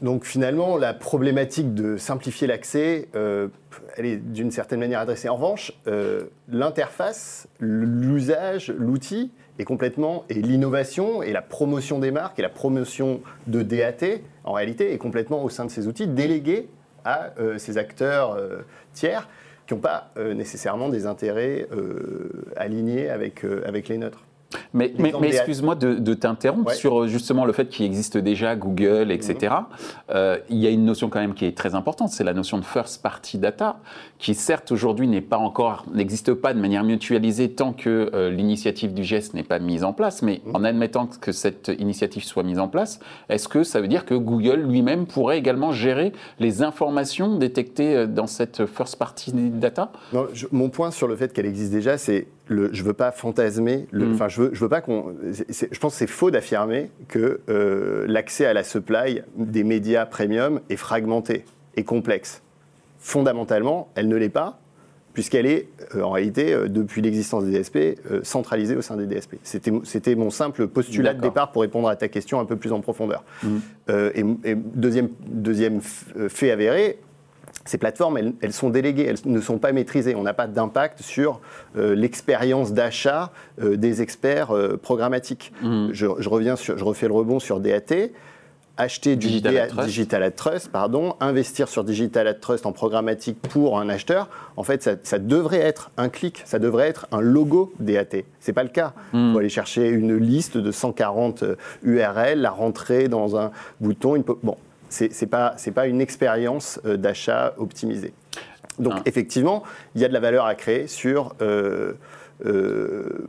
donc 0.00 0.24
finalement, 0.24 0.78
la 0.78 0.94
problématique 0.94 1.74
de 1.74 1.96
simplifier 1.96 2.46
l'accès, 2.46 3.08
elle 3.14 4.06
est 4.06 4.16
d'une 4.16 4.50
certaine 4.50 4.78
manière 4.78 5.00
adressée. 5.00 5.28
En 5.28 5.34
revanche, 5.34 5.72
l'interface, 6.48 7.48
l'usage, 7.60 8.72
l'outil 8.78 9.32
et 9.58 10.34
l'innovation 10.34 11.22
et 11.22 11.32
la 11.32 11.42
promotion 11.42 11.98
des 11.98 12.10
marques 12.10 12.38
et 12.38 12.42
la 12.42 12.48
promotion 12.48 13.20
de 13.46 13.62
DAT, 13.62 14.20
en 14.44 14.52
réalité, 14.52 14.92
est 14.92 14.98
complètement 14.98 15.42
au 15.42 15.48
sein 15.48 15.64
de 15.64 15.70
ces 15.70 15.86
outils 15.86 16.06
délégués 16.06 16.68
à 17.04 17.32
euh, 17.38 17.58
ces 17.58 17.78
acteurs 17.78 18.32
euh, 18.32 18.58
tiers 18.92 19.28
qui 19.66 19.74
n'ont 19.74 19.80
pas 19.80 20.10
euh, 20.16 20.34
nécessairement 20.34 20.88
des 20.88 21.06
intérêts 21.06 21.68
alignés 22.56 23.10
avec, 23.10 23.44
avec 23.44 23.88
les 23.88 23.98
neutres. 23.98 24.24
Mais, 24.72 24.94
mais, 24.98 25.12
excuse-moi 25.28 25.74
de, 25.74 26.14
t'interrompre 26.14 26.72
sur 26.72 27.06
justement 27.06 27.44
le 27.44 27.52
fait 27.52 27.68
qu'il 27.68 27.84
existe 27.84 28.16
déjà 28.16 28.56
Google, 28.56 29.10
etc. 29.10 29.36
Mhm. 29.40 29.66
Euh, 30.10 30.38
il 30.48 30.56
y 30.56 30.66
a 30.66 30.70
une 30.70 30.84
notion 30.84 31.10
quand 31.10 31.20
même 31.20 31.34
qui 31.34 31.44
est 31.44 31.56
très 31.56 31.74
importante, 31.74 32.08
c'est 32.08 32.24
la 32.24 32.32
notion 32.32 32.58
de 32.58 32.64
first 32.64 33.02
party 33.02 33.38
data, 33.38 33.80
qui 34.18 34.34
certes 34.34 34.72
aujourd'hui 34.72 35.06
n'est 35.06 35.20
pas 35.20 35.36
encore, 35.36 35.84
n'existe 35.92 36.32
pas 36.32 36.54
de 36.54 36.60
manière 36.60 36.82
mutualisée 36.82 37.50
tant 37.50 37.72
que 37.72 38.10
euh, 38.14 38.30
l'initiative 38.30 38.94
du 38.94 39.04
geste 39.04 39.34
n'est 39.34 39.42
pas 39.42 39.58
mise 39.58 39.84
en 39.84 39.92
place. 39.92 40.22
Mais 40.22 40.40
mhm. 40.44 40.56
en 40.56 40.64
admettant 40.64 41.06
que 41.06 41.32
cette 41.32 41.70
initiative 41.78 42.24
soit 42.24 42.42
mise 42.42 42.58
en 42.58 42.68
place, 42.68 43.00
est-ce 43.28 43.48
que 43.48 43.64
ça 43.64 43.80
veut 43.82 43.88
dire 43.88 44.06
que 44.06 44.14
Google 44.14 44.62
lui-même 44.62 45.06
pourrait 45.06 45.38
également 45.38 45.72
gérer 45.72 46.12
les 46.38 46.62
informations 46.62 47.36
détectées 47.36 47.94
euh, 47.94 48.06
dans 48.06 48.26
cette 48.26 48.64
first 48.64 48.96
party 48.96 49.32
data? 49.32 49.92
Non, 50.14 50.26
Mon 50.52 50.70
point 50.70 50.90
sur 50.90 51.06
le 51.06 51.16
fait 51.16 51.34
qu'elle 51.34 51.46
existe 51.46 51.72
déjà, 51.72 51.98
c'est 51.98 52.28
le, 52.48 52.70
je 52.72 52.82
veux 52.82 52.92
pas 52.92 53.12
fantasmer. 53.12 53.86
Mm. 53.92 54.12
Enfin, 54.14 54.28
je 54.28 54.42
veux, 54.42 54.50
je 54.52 54.60
veux 54.60 54.68
pas 54.68 54.80
qu'on. 54.80 55.14
Je 55.22 55.78
pense 55.78 55.92
que 55.92 55.98
c'est 55.98 56.06
faux 56.06 56.30
d'affirmer 56.30 56.90
que 57.08 57.40
euh, 57.48 58.04
l'accès 58.08 58.46
à 58.46 58.52
la 58.52 58.64
supply 58.64 59.22
des 59.36 59.64
médias 59.64 60.06
premium 60.06 60.60
est 60.68 60.76
fragmenté 60.76 61.44
et 61.76 61.84
complexe. 61.84 62.42
Fondamentalement, 62.98 63.88
elle 63.94 64.08
ne 64.08 64.16
l'est 64.16 64.28
pas. 64.28 64.58
puisqu'elle 65.14 65.46
est 65.46 65.68
en 66.00 66.10
réalité, 66.10 66.56
depuis 66.68 67.02
l'existence 67.02 67.44
des 67.44 67.58
DSP, 67.58 67.98
centralisée 68.22 68.76
au 68.76 68.82
sein 68.82 68.96
des 68.96 69.06
DSP. 69.06 69.36
C'était 69.42 70.14
mon 70.14 70.30
simple 70.30 70.68
postulat 70.68 71.12
de 71.12 71.20
départ 71.20 71.50
pour 71.50 71.62
répondre 71.62 71.88
à 71.88 71.96
ta 71.96 72.06
question 72.06 72.38
un 72.38 72.44
peu 72.44 72.54
plus 72.54 72.72
en 72.72 72.80
profondeur. 72.80 73.24
Et, 73.88 74.24
et, 74.44 74.54
deuxième, 74.54 75.08
deuxième 75.26 75.80
fait 75.80 76.52
avéré, 76.52 77.00
ces 77.68 77.76
plateformes, 77.76 78.18
elles, 78.40 78.52
sont 78.54 78.70
déléguées, 78.70 79.04
elles 79.04 79.30
ne 79.30 79.40
sont 79.42 79.58
pas 79.58 79.72
maîtrisées. 79.72 80.14
On 80.14 80.22
n'a 80.22 80.32
pas 80.32 80.46
d'impact 80.46 81.02
sur 81.02 81.40
euh, 81.76 81.94
l'expérience 81.94 82.72
d'achat 82.72 83.30
euh, 83.60 83.76
des 83.76 84.00
experts 84.00 84.52
euh, 84.52 84.78
programmatiques. 84.78 85.52
Mmh. 85.60 85.88
Je, 85.92 86.06
reviens 86.06 86.56
sur, 86.56 86.78
je 86.78 86.84
refais 86.84 87.08
le 87.08 87.12
rebond 87.12 87.40
sur 87.40 87.60
DAT. 87.60 88.10
Acheter 88.78 89.16
du 89.16 89.26
Digital, 89.26 90.22
Ad 90.22 90.36
Trust, 90.36 90.70
pardon, 90.70 91.16
investir 91.20 91.68
sur 91.68 91.82
Digital 91.82 92.28
Ad 92.28 92.40
Trust 92.40 92.64
en 92.64 92.70
programmatique 92.70 93.38
pour 93.42 93.78
un 93.78 93.88
acheteur, 93.88 94.28
en 94.56 94.62
fait, 94.62 94.88
ça, 95.02 95.18
devrait 95.18 95.58
être 95.58 95.90
un 95.96 96.08
clic, 96.08 96.42
ça 96.44 96.60
devrait 96.60 96.86
être 96.86 97.08
un 97.10 97.20
logo 97.20 97.72
DAT. 97.80 98.22
C'est 98.38 98.52
pas 98.52 98.62
le 98.62 98.68
cas. 98.68 98.94
Il 99.12 99.18
mmh. 99.18 99.32
faut 99.32 99.38
aller 99.40 99.48
chercher 99.48 99.88
une 99.88 100.16
liste 100.16 100.56
de 100.56 100.70
140 100.70 101.44
URL, 101.82 102.40
la 102.40 102.50
rentrer 102.50 103.08
dans 103.08 103.36
un 103.36 103.50
bouton. 103.80 104.14
Une... 104.14 104.22
Bon, 104.22 104.56
c'est 104.88 105.26
pas, 105.26 105.56
pas 105.74 105.86
une 105.86 106.00
expérience 106.00 106.80
euh, 106.84 106.96
d'achat 106.96 107.54
optimisée. 107.58 108.12
Donc 108.78 108.94
ah. 108.96 109.02
effectivement, 109.06 109.64
il 109.94 110.00
y 110.00 110.04
a 110.04 110.08
de 110.08 110.12
la 110.12 110.20
valeur 110.20 110.46
à 110.46 110.54
créer 110.54 110.86
sur 110.86 111.34
euh, 111.42 111.94
euh, 112.46 113.26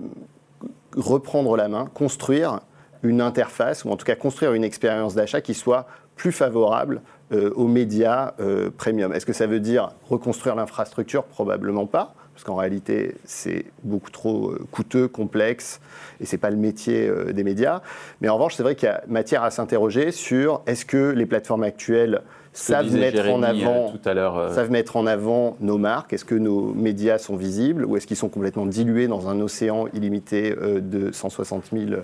reprendre 0.95 1.55
la 1.57 1.67
main, 1.67 1.87
construire 1.93 2.59
une 3.03 3.21
interface, 3.21 3.85
ou 3.85 3.89
en 3.89 3.95
tout 3.95 4.05
cas 4.05 4.15
construire 4.15 4.53
une 4.53 4.63
expérience 4.63 5.15
d'achat 5.15 5.41
qui 5.41 5.53
soit 5.53 5.87
plus 6.15 6.31
favorable 6.33 7.01
aux 7.31 7.67
médias 7.67 8.33
premium. 8.75 9.13
Est-ce 9.13 9.25
que 9.25 9.33
ça 9.33 9.47
veut 9.47 9.61
dire 9.61 9.91
reconstruire 10.09 10.55
l'infrastructure? 10.55 11.23
Probablement 11.23 11.85
pas 11.85 12.13
parce 12.39 12.45
qu'en 12.45 12.55
réalité, 12.55 13.15
c'est 13.25 13.65
beaucoup 13.83 14.11
trop 14.11 14.51
euh, 14.51 14.65
coûteux, 14.71 15.09
complexe, 15.09 15.81
et 16.21 16.25
ce 16.25 16.33
n'est 16.33 16.39
pas 16.39 16.49
le 16.49 16.55
métier 16.55 17.05
euh, 17.05 17.33
des 17.33 17.43
médias. 17.43 17.81
Mais 18.21 18.29
en 18.29 18.35
revanche, 18.35 18.55
c'est 18.55 18.63
vrai 18.63 18.75
qu'il 18.75 18.87
y 18.87 18.91
a 18.91 19.03
matière 19.09 19.43
à 19.43 19.51
s'interroger 19.51 20.13
sur 20.13 20.61
est-ce 20.65 20.85
que 20.85 21.09
les 21.09 21.25
plateformes 21.25 21.63
actuelles 21.63 22.21
savent 22.53 22.93
mettre, 22.93 23.29
en 23.29 23.43
avant, 23.43 23.93
euh, 24.05 24.53
savent 24.53 24.71
mettre 24.71 24.95
en 24.95 25.05
avant 25.05 25.57
nos 25.59 25.77
marques 25.77 26.13
Est-ce 26.13 26.23
que 26.23 26.35
nos 26.35 26.73
médias 26.73 27.17
sont 27.17 27.35
visibles 27.35 27.83
ou 27.83 27.97
est-ce 27.97 28.07
qu'ils 28.07 28.15
sont 28.15 28.29
complètement 28.29 28.65
dilués 28.65 29.07
dans 29.07 29.27
un 29.27 29.41
océan 29.41 29.87
illimité 29.93 30.55
de 30.55 31.11
160 31.11 31.71
000 31.73 32.01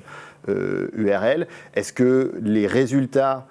URL 0.97 1.47
Est-ce 1.75 1.93
que 1.93 2.33
les 2.41 2.67
résultats 2.67 3.47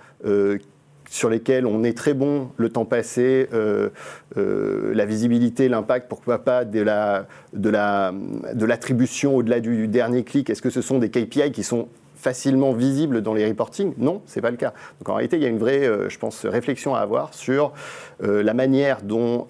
sur 1.10 1.30
lesquels 1.30 1.66
on 1.66 1.84
est 1.84 1.96
très 1.96 2.14
bon 2.14 2.48
le 2.56 2.68
temps 2.68 2.84
passé, 2.84 3.48
euh, 3.52 3.90
euh, 4.36 4.92
la 4.94 5.04
visibilité, 5.04 5.68
l'impact, 5.68 6.08
pourquoi 6.08 6.38
pas 6.38 6.64
de 6.64 6.80
la 6.80 7.26
de 7.52 7.70
la 7.70 8.12
de 8.54 8.66
l'attribution 8.66 9.36
au-delà 9.36 9.60
du, 9.60 9.88
dernier 9.88 10.24
clic. 10.24 10.50
Est-ce 10.50 10.62
que 10.62 10.70
ce 10.70 10.82
sont 10.82 10.98
des 10.98 11.10
KPI 11.10 11.52
qui 11.52 11.62
sont 11.62 11.88
facilement 12.16 12.72
visibles 12.72 13.20
dans 13.22 13.34
les 13.34 13.46
reportings? 13.46 13.92
Non, 13.98 14.22
c'est 14.26 14.40
pas 14.40 14.50
le 14.50 14.56
cas. 14.56 14.72
Donc 15.00 15.08
en 15.08 15.14
réalité, 15.14 15.36
il 15.36 15.42
y 15.42 15.46
a 15.46 15.48
une 15.48 15.58
vraie, 15.58 15.86
euh, 15.86 16.08
je 16.08 16.48
réflexion 16.48 16.94
à 16.94 17.00
avoir 17.00 17.34
sur 17.34 17.72
la 18.20 18.54
manière 18.54 19.02
dont 19.02 19.46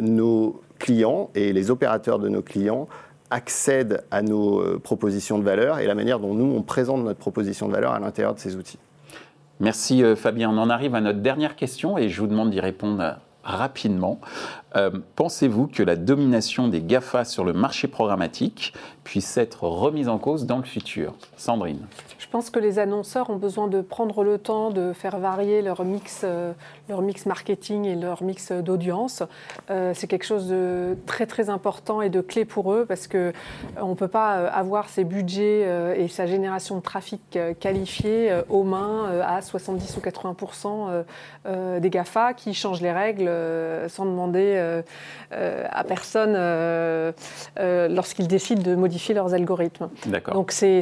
nos 0.00 0.60
clients 0.78 1.30
et 1.34 1.52
les 1.52 1.70
opérateurs 1.70 2.18
de 2.18 2.28
nos 2.28 2.42
clients 2.42 2.88
accèdent 3.30 4.02
à 4.10 4.22
nos 4.22 4.78
propositions 4.78 5.38
de 5.38 5.44
valeur 5.44 5.80
et 5.80 5.86
la 5.86 5.94
manière 5.94 6.18
dont 6.18 6.32
nous 6.32 6.56
on 6.56 6.62
présente 6.62 7.04
notre 7.04 7.18
proposition 7.18 7.68
de 7.68 7.72
valeur 7.72 7.92
à 7.92 8.00
l'intérieur 8.00 8.34
de 8.34 8.38
ces 8.38 8.56
outils. 8.56 8.78
Merci 9.60 10.02
euh, 10.04 10.14
Fabien. 10.14 10.50
On 10.50 10.58
en 10.58 10.70
arrive 10.70 10.94
à 10.94 11.00
notre 11.00 11.20
dernière 11.20 11.56
question 11.56 11.98
et 11.98 12.08
je 12.08 12.20
vous 12.20 12.26
demande 12.26 12.50
d'y 12.50 12.60
répondre 12.60 13.16
rapidement. 13.42 14.20
Euh, 14.76 14.90
pensez-vous 15.16 15.66
que 15.66 15.82
la 15.82 15.96
domination 15.96 16.68
des 16.68 16.82
GAFA 16.82 17.24
sur 17.24 17.44
le 17.44 17.52
marché 17.52 17.88
programmatique 17.88 18.74
puisse 19.04 19.36
être 19.36 19.64
remise 19.64 20.08
en 20.08 20.18
cause 20.18 20.46
dans 20.46 20.58
le 20.58 20.64
futur? 20.64 21.14
Sandrine 21.36 21.86
je 22.28 22.32
pense 22.32 22.50
que 22.50 22.58
les 22.58 22.78
annonceurs 22.78 23.30
ont 23.30 23.36
besoin 23.36 23.68
de 23.68 23.80
prendre 23.80 24.22
le 24.22 24.36
temps 24.36 24.68
de 24.68 24.92
faire 24.92 25.18
varier 25.18 25.62
leur 25.62 25.82
mix, 25.82 26.20
euh, 26.24 26.52
leur 26.90 27.00
mix 27.00 27.24
marketing 27.24 27.86
et 27.86 27.96
leur 27.96 28.22
mix 28.22 28.52
d'audience. 28.52 29.22
Euh, 29.70 29.92
c'est 29.94 30.08
quelque 30.08 30.26
chose 30.26 30.46
de 30.46 30.98
très 31.06 31.24
très 31.24 31.48
important 31.48 32.02
et 32.02 32.10
de 32.10 32.20
clé 32.20 32.44
pour 32.44 32.74
eux 32.74 32.84
parce 32.86 33.06
que 33.06 33.16
euh, 33.16 33.32
on 33.80 33.88
ne 33.88 33.94
peut 33.94 34.08
pas 34.08 34.46
avoir 34.48 34.90
ses 34.90 35.04
budgets 35.04 35.66
et 35.98 36.06
sa 36.08 36.26
génération 36.26 36.76
de 36.76 36.82
trafic 36.82 37.38
qualifiés 37.60 38.42
aux 38.50 38.62
mains 38.62 39.22
à 39.22 39.40
70 39.40 39.96
ou 39.96 40.00
80% 40.00 41.80
des 41.80 41.90
GAFA 41.90 42.34
qui 42.34 42.52
changent 42.52 42.82
les 42.82 42.92
règles 42.92 43.30
sans 43.88 44.04
demander 44.04 44.82
à 45.30 45.84
personne 45.84 46.34
lorsqu'ils 47.58 48.28
décident 48.28 48.62
de 48.62 48.74
modifier 48.74 49.14
leurs 49.14 49.32
algorithmes. 49.32 49.88
Donc 50.32 50.52
c'est 50.52 50.80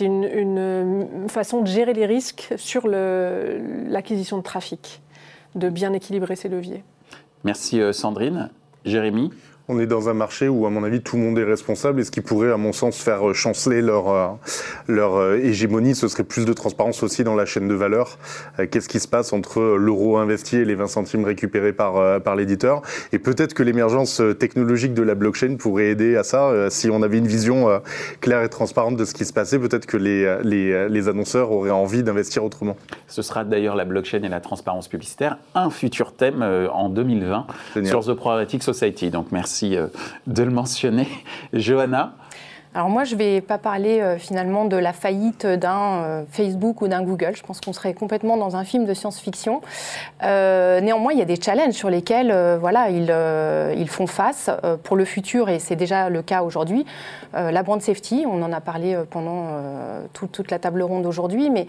une, 0.00 0.24
une 0.24 0.85
façon 1.28 1.62
de 1.62 1.66
gérer 1.66 1.92
les 1.92 2.06
risques 2.06 2.54
sur 2.56 2.86
l'acquisition 2.88 4.38
de 4.38 4.42
trafic, 4.42 5.02
de 5.54 5.68
bien 5.68 5.92
équilibrer 5.92 6.36
ces 6.36 6.48
leviers. 6.48 6.84
Merci 7.44 7.80
euh, 7.80 7.92
Sandrine. 7.92 8.50
Jérémy 8.84 9.30
on 9.68 9.80
est 9.80 9.86
dans 9.86 10.08
un 10.08 10.14
marché 10.14 10.48
où, 10.48 10.66
à 10.66 10.70
mon 10.70 10.84
avis, 10.84 11.00
tout 11.00 11.16
le 11.16 11.22
monde 11.22 11.38
est 11.38 11.44
responsable 11.44 12.00
et 12.00 12.04
ce 12.04 12.10
qui 12.10 12.20
pourrait, 12.20 12.52
à 12.52 12.56
mon 12.56 12.72
sens, 12.72 12.98
faire 12.98 13.28
euh, 13.28 13.32
chanceler 13.32 13.82
leur, 13.82 14.08
euh, 14.08 14.28
leur 14.86 15.16
euh, 15.16 15.38
hégémonie, 15.38 15.94
ce 15.94 16.06
serait 16.06 16.22
plus 16.22 16.44
de 16.44 16.52
transparence 16.52 17.02
aussi 17.02 17.24
dans 17.24 17.34
la 17.34 17.46
chaîne 17.46 17.66
de 17.66 17.74
valeur. 17.74 18.18
Qu'est-ce 18.70 18.88
qui 18.88 19.00
se 19.00 19.08
passe 19.08 19.32
entre 19.32 19.60
l'euro 19.76 20.18
investi 20.18 20.56
et 20.56 20.64
les 20.64 20.74
20 20.74 20.86
centimes 20.86 21.24
récupérés 21.24 21.72
par, 21.72 22.20
par 22.22 22.36
l'éditeur? 22.36 22.82
Et 23.12 23.18
peut-être 23.18 23.54
que 23.54 23.62
l'émergence 23.62 24.22
technologique 24.38 24.94
de 24.94 25.02
la 25.02 25.14
blockchain 25.14 25.56
pourrait 25.56 25.86
aider 25.86 26.16
à 26.16 26.22
ça. 26.22 26.70
Si 26.70 26.88
on 26.90 27.02
avait 27.02 27.18
une 27.18 27.26
vision 27.26 27.80
claire 28.20 28.42
et 28.42 28.48
transparente 28.48 28.96
de 28.96 29.04
ce 29.04 29.14
qui 29.14 29.24
se 29.24 29.32
passait, 29.32 29.58
peut-être 29.58 29.86
que 29.86 29.96
les, 29.96 30.38
les, 30.42 30.88
les 30.88 31.08
annonceurs 31.08 31.50
auraient 31.50 31.70
envie 31.70 32.02
d'investir 32.02 32.44
autrement. 32.44 32.76
Ce 33.08 33.22
sera 33.22 33.44
d'ailleurs 33.44 33.76
la 33.76 33.84
blockchain 33.84 34.22
et 34.22 34.28
la 34.28 34.40
transparence 34.40 34.88
publicitaire, 34.88 35.38
un 35.54 35.70
futur 35.70 36.14
thème 36.14 36.42
en 36.72 36.88
2020 36.88 37.46
sur 37.84 38.04
The 38.04 38.14
Programmatic 38.14 38.62
Society. 38.62 39.10
Donc 39.10 39.32
merci 39.32 39.55
merci 39.56 39.76
euh, 39.76 39.86
de 40.26 40.42
le 40.42 40.50
mentionner. 40.50 41.08
Johanna 41.54 42.14
alors 42.76 42.90
moi, 42.90 43.04
je 43.04 43.14
ne 43.14 43.18
vais 43.18 43.40
pas 43.40 43.56
parler 43.56 44.00
euh, 44.00 44.18
finalement 44.18 44.66
de 44.66 44.76
la 44.76 44.92
faillite 44.92 45.46
d'un 45.46 46.02
euh, 46.04 46.22
Facebook 46.30 46.82
ou 46.82 46.88
d'un 46.88 47.02
Google. 47.02 47.32
Je 47.34 47.42
pense 47.42 47.58
qu'on 47.62 47.72
serait 47.72 47.94
complètement 47.94 48.36
dans 48.36 48.54
un 48.54 48.64
film 48.64 48.84
de 48.84 48.92
science-fiction. 48.92 49.62
Euh, 50.22 50.82
néanmoins, 50.82 51.14
il 51.14 51.18
y 51.18 51.22
a 51.22 51.24
des 51.24 51.40
challenges 51.40 51.72
sur 51.72 51.88
lesquels 51.88 52.30
voilà, 52.60 52.90
ils, 52.90 53.10
ils, 53.80 53.88
font 53.88 54.06
face 54.06 54.50
pour 54.82 54.96
le 54.96 55.06
futur, 55.06 55.48
et 55.48 55.58
c'est 55.58 55.76
déjà 55.76 56.10
le 56.10 56.20
cas 56.20 56.42
aujourd'hui. 56.42 56.84
la 57.32 57.62
brand 57.62 57.80
safety, 57.80 58.26
on 58.26 58.42
en 58.42 58.52
a 58.52 58.60
parlé 58.60 58.98
pendant 59.10 59.46
toute 60.12 60.50
la 60.50 60.58
table 60.58 60.82
ronde 60.82 61.06
aujourd'hui, 61.06 61.50
mais 61.50 61.66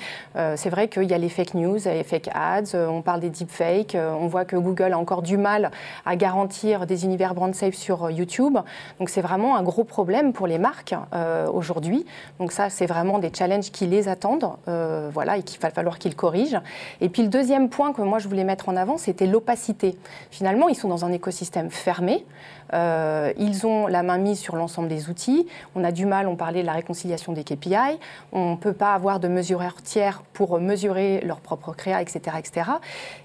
c'est 0.55 0.69
vrai 0.69 0.87
qu'il 0.87 1.03
y 1.03 1.13
a 1.13 1.17
les 1.17 1.29
fake 1.29 1.53
news, 1.53 1.77
les 1.85 2.03
fake 2.03 2.29
ads, 2.33 2.75
on 2.75 3.01
parle 3.01 3.21
des 3.21 3.29
deepfakes, 3.29 3.95
on 3.95 4.27
voit 4.27 4.45
que 4.45 4.55
Google 4.55 4.93
a 4.93 4.97
encore 4.97 5.21
du 5.21 5.37
mal 5.37 5.71
à 6.05 6.15
garantir 6.15 6.85
des 6.85 7.05
univers 7.05 7.33
brand 7.33 7.53
safe 7.53 7.75
sur 7.75 8.09
YouTube. 8.09 8.57
Donc 8.99 9.09
c'est 9.09 9.21
vraiment 9.21 9.55
un 9.55 9.63
gros 9.63 9.83
problème 9.83 10.33
pour 10.33 10.47
les 10.47 10.57
marques 10.57 10.96
euh, 11.13 11.47
aujourd'hui. 11.47 12.05
Donc 12.39 12.51
ça, 12.51 12.69
c'est 12.69 12.85
vraiment 12.85 13.19
des 13.19 13.31
challenges 13.33 13.71
qui 13.71 13.85
les 13.85 14.07
attendent, 14.07 14.49
euh, 14.67 15.09
voilà, 15.13 15.37
et 15.37 15.43
qu'il 15.43 15.59
va 15.59 15.69
falloir 15.69 15.99
qu'ils 15.99 16.15
corrigent. 16.15 16.61
Et 17.01 17.09
puis 17.09 17.21
le 17.21 17.29
deuxième 17.29 17.69
point 17.69 17.93
que 17.93 18.01
moi 18.01 18.19
je 18.19 18.27
voulais 18.27 18.43
mettre 18.43 18.69
en 18.69 18.75
avant, 18.75 18.97
c'était 18.97 19.27
l'opacité. 19.27 19.97
Finalement, 20.31 20.69
ils 20.69 20.75
sont 20.75 20.87
dans 20.87 21.05
un 21.05 21.11
écosystème 21.11 21.69
fermé. 21.69 22.25
Euh, 22.73 23.31
ils 23.37 23.65
ont 23.65 23.87
la 23.87 24.03
main 24.03 24.17
mise 24.17 24.39
sur 24.39 24.57
l'ensemble 24.57 24.89
des 24.89 25.09
outils. 25.09 25.47
On 25.75 25.83
a 25.83 25.91
du 25.91 26.05
mal, 26.05 26.27
on 26.27 26.35
parlait 26.35 26.61
de 26.61 26.65
la 26.65 26.73
réconciliation 26.73 27.31
des 27.31 27.43
KPI. 27.43 27.97
On 28.33 28.51
ne 28.51 28.55
peut 28.57 28.73
pas 28.73 28.93
avoir 28.93 29.19
de 29.19 29.27
mesureurs 29.27 29.81
tiers 29.81 30.21
pour 30.33 30.59
mesurer 30.59 31.21
leur 31.21 31.39
propre 31.39 31.73
créa, 31.73 32.01
etc., 32.01 32.19
etc. 32.37 32.71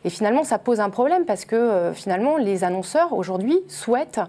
Et 0.05 0.11
finalement, 0.11 0.45
ça 0.45 0.59
pose 0.59 0.79
un 0.79 0.91
problème 0.91 1.25
parce 1.25 1.45
que 1.45 1.91
finalement, 1.95 2.37
les 2.37 2.63
annonceurs 2.63 3.13
aujourd'hui 3.13 3.59
souhaitent 3.69 4.21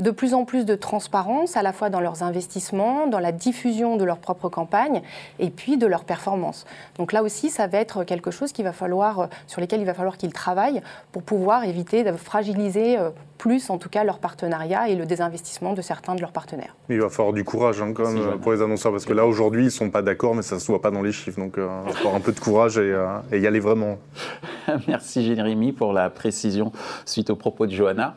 de 0.00 0.10
plus 0.10 0.34
en 0.34 0.44
plus 0.44 0.64
de 0.64 0.74
transparence, 0.74 1.56
à 1.56 1.62
la 1.62 1.72
fois 1.72 1.90
dans 1.90 2.00
leurs 2.00 2.22
investissements, 2.22 3.06
dans 3.06 3.18
la 3.18 3.32
diffusion 3.32 3.96
de 3.96 4.04
leurs 4.04 4.18
propres 4.18 4.48
campagnes 4.48 5.02
et 5.38 5.50
puis 5.50 5.76
de 5.76 5.86
leurs 5.86 6.04
performances. 6.04 6.66
Donc 6.96 7.12
là 7.12 7.22
aussi, 7.22 7.50
ça 7.50 7.66
va 7.66 7.78
être 7.78 8.04
quelque 8.04 8.30
chose 8.30 8.52
qui 8.52 8.62
va 8.62 8.72
falloir, 8.72 9.28
sur 9.46 9.60
lequel 9.60 9.80
il 9.80 9.86
va 9.86 9.94
falloir 9.94 10.16
qu'ils 10.16 10.32
travaillent 10.32 10.82
pour 11.12 11.22
pouvoir 11.22 11.64
éviter 11.64 12.02
de 12.04 12.12
fragiliser 12.12 12.98
euh, 12.98 13.10
plus, 13.40 13.70
en 13.70 13.78
tout 13.78 13.88
cas, 13.88 14.04
leur 14.04 14.18
partenariat 14.18 14.88
et 14.88 14.96
le 14.96 15.06
désinvestissement 15.06 15.72
de 15.72 15.80
certains 15.80 16.14
de 16.14 16.20
leurs 16.20 16.32
partenaires. 16.32 16.76
il 16.90 17.00
va 17.00 17.08
falloir 17.08 17.32
du 17.32 17.42
courage 17.42 17.80
hein, 17.80 17.92
quand 17.94 18.10
même, 18.10 18.38
pour 18.38 18.52
les 18.52 18.60
annonceurs, 18.60 18.92
parce 18.92 19.06
que 19.06 19.14
là, 19.14 19.26
aujourd'hui, 19.26 19.62
ils 19.62 19.66
ne 19.66 19.70
sont 19.70 19.90
pas 19.90 20.02
d'accord, 20.02 20.34
mais 20.34 20.42
ça 20.42 20.56
ne 20.56 20.60
se 20.60 20.66
voit 20.66 20.82
pas 20.82 20.90
dans 20.90 21.00
les 21.00 21.12
chiffres. 21.12 21.40
Donc, 21.40 21.56
euh, 21.56 21.66
il 21.84 21.90
va 21.90 21.96
falloir 21.96 22.14
un 22.14 22.20
peu 22.20 22.32
de 22.32 22.40
courage 22.40 22.76
et, 22.76 22.92
euh, 22.92 23.06
et 23.32 23.40
y 23.40 23.46
aller 23.46 23.60
vraiment. 23.60 23.96
Merci, 24.88 25.24
Jérémy, 25.24 25.72
pour 25.72 25.94
la 25.94 26.10
précision 26.10 26.70
suite 27.06 27.30
aux 27.30 27.36
propos 27.36 27.66
de 27.66 27.72
Johanna. 27.72 28.14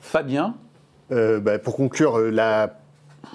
Fabien, 0.00 0.54
euh, 0.54 0.69
bah, 1.10 1.58
pour 1.58 1.76
conclure, 1.76 2.18
euh, 2.18 2.30
la 2.30 2.78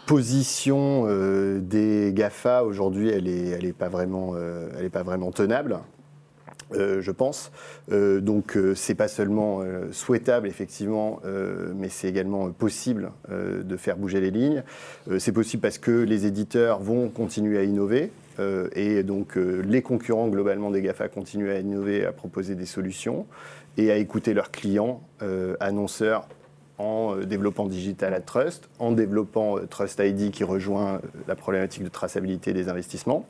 position 0.06 1.06
euh, 1.08 1.60
des 1.60 2.12
GAFA 2.14 2.64
aujourd'hui, 2.64 3.10
elle 3.10 3.26
n'est 3.26 3.52
est 3.52 3.74
pas, 3.74 3.90
vraiment, 3.90 5.32
tenable. 5.32 5.80
Euh, 6.74 7.00
je 7.00 7.12
pense. 7.12 7.52
Euh, 7.92 8.22
donc, 8.22 8.58
euh, 8.58 8.74
c'est 8.74 8.96
pas 8.96 9.08
seulement 9.08 9.62
souhaitable, 9.92 10.48
effectivement, 10.48 11.22
mais 11.76 11.90
c'est 11.90 12.08
également 12.08 12.52
possible 12.52 13.12
de 13.30 13.78
faire 13.78 13.98
bouger 13.98 14.20
les 14.22 14.32
lignes. 14.32 14.64
c'est 15.20 15.32
possible 15.32 15.62
parce 15.62 15.78
que 15.78 15.92
les 15.92 16.26
éditeurs 16.26 16.80
vont 16.80 17.10
continuer 17.10 17.58
à 17.58 17.64
innover. 17.64 18.12
et 18.74 19.04
donc, 19.04 19.36
les 19.36 19.82
concurrents, 19.82 20.28
globalement, 20.28 20.72
des 20.72 20.82
GAFA 20.82 21.08
continuent 21.08 21.52
à 21.52 21.60
innover, 21.60 22.06
à 22.06 22.12
proposer 22.12 22.56
des 22.56 22.66
solutions 22.66 23.26
et 23.78 23.92
à 23.92 23.98
écouter 23.98 24.34
leurs 24.34 24.52
clients, 24.52 25.02
annonceurs, 25.60 26.28
en 26.78 27.18
développant 27.18 27.66
Digital 27.66 28.22
Trust, 28.26 28.70
en 28.80 28.92
développant 28.92 29.58
Trust 29.70 30.00
ID 30.00 30.32
qui 30.32 30.44
rejoint 30.44 31.02
la 31.28 31.36
problématique 31.36 31.84
de 31.84 31.90
traçabilité 31.90 32.54
des 32.54 32.70
investissements 32.70 33.26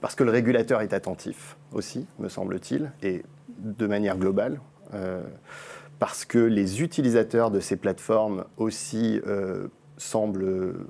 parce 0.00 0.14
que 0.14 0.24
le 0.24 0.30
régulateur 0.30 0.80
est 0.80 0.92
attentif 0.92 1.56
aussi, 1.72 2.06
me 2.18 2.28
semble-t-il, 2.28 2.92
et 3.02 3.22
de 3.58 3.86
manière 3.86 4.16
globale, 4.16 4.60
euh, 4.94 5.22
parce 5.98 6.24
que 6.24 6.38
les 6.38 6.82
utilisateurs 6.82 7.50
de 7.50 7.60
ces 7.60 7.76
plateformes 7.76 8.44
aussi 8.56 9.20
euh, 9.26 9.66
semblent 9.96 10.86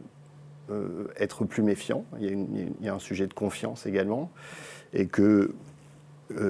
euh, 0.71 1.07
être 1.17 1.45
plus 1.45 1.63
méfiants. 1.63 2.05
Il 2.21 2.75
y, 2.81 2.89
a 2.89 2.95
un 2.95 2.99
sujet 2.99 3.27
de 3.27 3.33
confiance 3.33 3.87
également, 3.87 4.31
et 4.93 5.07
que 5.07 5.55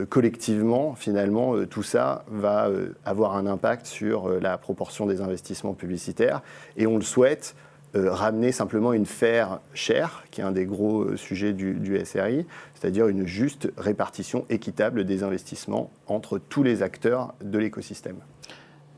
collectivement, 0.09 0.95
finalement, 0.95 1.65
tout 1.67 1.83
ça 1.83 2.25
va 2.29 2.69
avoir 3.05 3.37
un 3.37 3.47
impact 3.47 3.87
sur 3.87 4.29
la 4.41 4.59
proportion 4.59 5.07
des 5.07 5.21
investissements 5.21 5.75
publicitaires, 5.75 6.43
et 6.77 6.87
on 6.87 6.97
le 6.97 7.03
souhaite 7.03 7.55
euh, 7.97 8.13
ramener 8.13 8.53
simplement 8.53 8.93
une 8.93 9.07
fair 9.07 9.61
share, 9.73 10.25
qui 10.31 10.43
est 10.43 10.45
un 10.45 10.53
des 10.53 10.67
gros 10.67 11.05
euh, 11.05 11.17
sujets 11.17 11.55
du, 11.55 11.99
SRI, 12.05 12.45
c'est-à-dire 12.75 13.09
une 13.09 13.27
juste 13.27 13.73
répartition 13.79 14.45
équitable 14.51 15.05
des 15.05 15.23
investissements 15.23 15.91
entre 16.07 16.37
tous 16.37 16.63
les 16.63 16.83
acteurs 16.83 17.33
de 17.43 17.57
l'écosystème. 17.57 18.17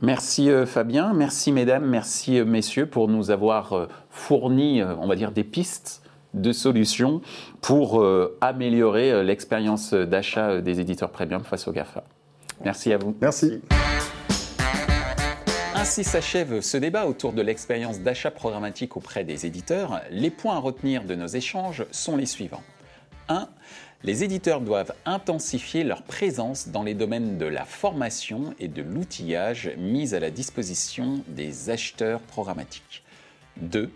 Merci 0.03 0.51
euh, 0.51 0.67
Fabien, 0.67 1.15
merci 1.15 1.53
mesdames, 1.53 1.87
merci 1.87 2.43
messieurs 2.43 2.87
pour 2.87 3.07
nous 3.07 3.31
avoir 3.31 3.87
fourni, 4.11 4.83
on 4.83 5.07
va 5.07 5.15
dire, 5.15 5.31
des 5.31 5.45
pistes 5.45 6.03
de 6.35 6.53
solutions 6.53 7.21
pour 7.61 8.05
améliorer 8.41 9.25
l'expérience 9.25 9.93
d'achat 9.95 10.61
des 10.61 10.81
éditeurs 10.81 11.11
premium 11.11 11.45
face 11.45 11.67
au 11.69 11.73
GAFA. 11.73 12.05
Merci 12.65 12.93
à 12.93 12.99
vous. 12.99 13.17
Merci. 13.21 13.61
Ainsi 15.75 16.05
s'achève 16.05 16.61
ce 16.61 16.77
débat 16.77 17.07
autour 17.07 17.33
de 17.33 17.41
l'expérience 17.41 18.01
d'achat 18.01 18.31
programmatique 18.31 18.99
auprès 18.99 19.25
des 19.25 19.47
éditeurs. 19.47 20.03
Les 20.11 20.29
points 20.29 20.57
à 20.57 20.59
retenir 20.59 21.05
de 21.05 21.15
nos 21.15 21.27
échanges 21.27 21.87
sont 21.91 22.19
les 22.19 22.27
suivants. 22.27 22.63
1. 23.31 23.49
Les 24.03 24.23
éditeurs 24.25 24.61
doivent 24.61 24.93
intensifier 25.07 25.85
leur 25.85 26.03
présence 26.03 26.69
dans 26.69 26.83
les 26.83 26.95
domaines 26.95 27.39
de 27.39 27.47
la 27.47 27.65
formation 27.65 28.55
et 28.59 28.69
de 28.69 28.83
l'outillage 28.83 29.73
mis 29.79 30.15
à 30.15 30.21
la 30.21 30.31
disposition 30.31 31.23
des 31.29 31.71
acheteurs 31.71 32.21
programmatiques. 32.21 33.03
2. 33.63 33.91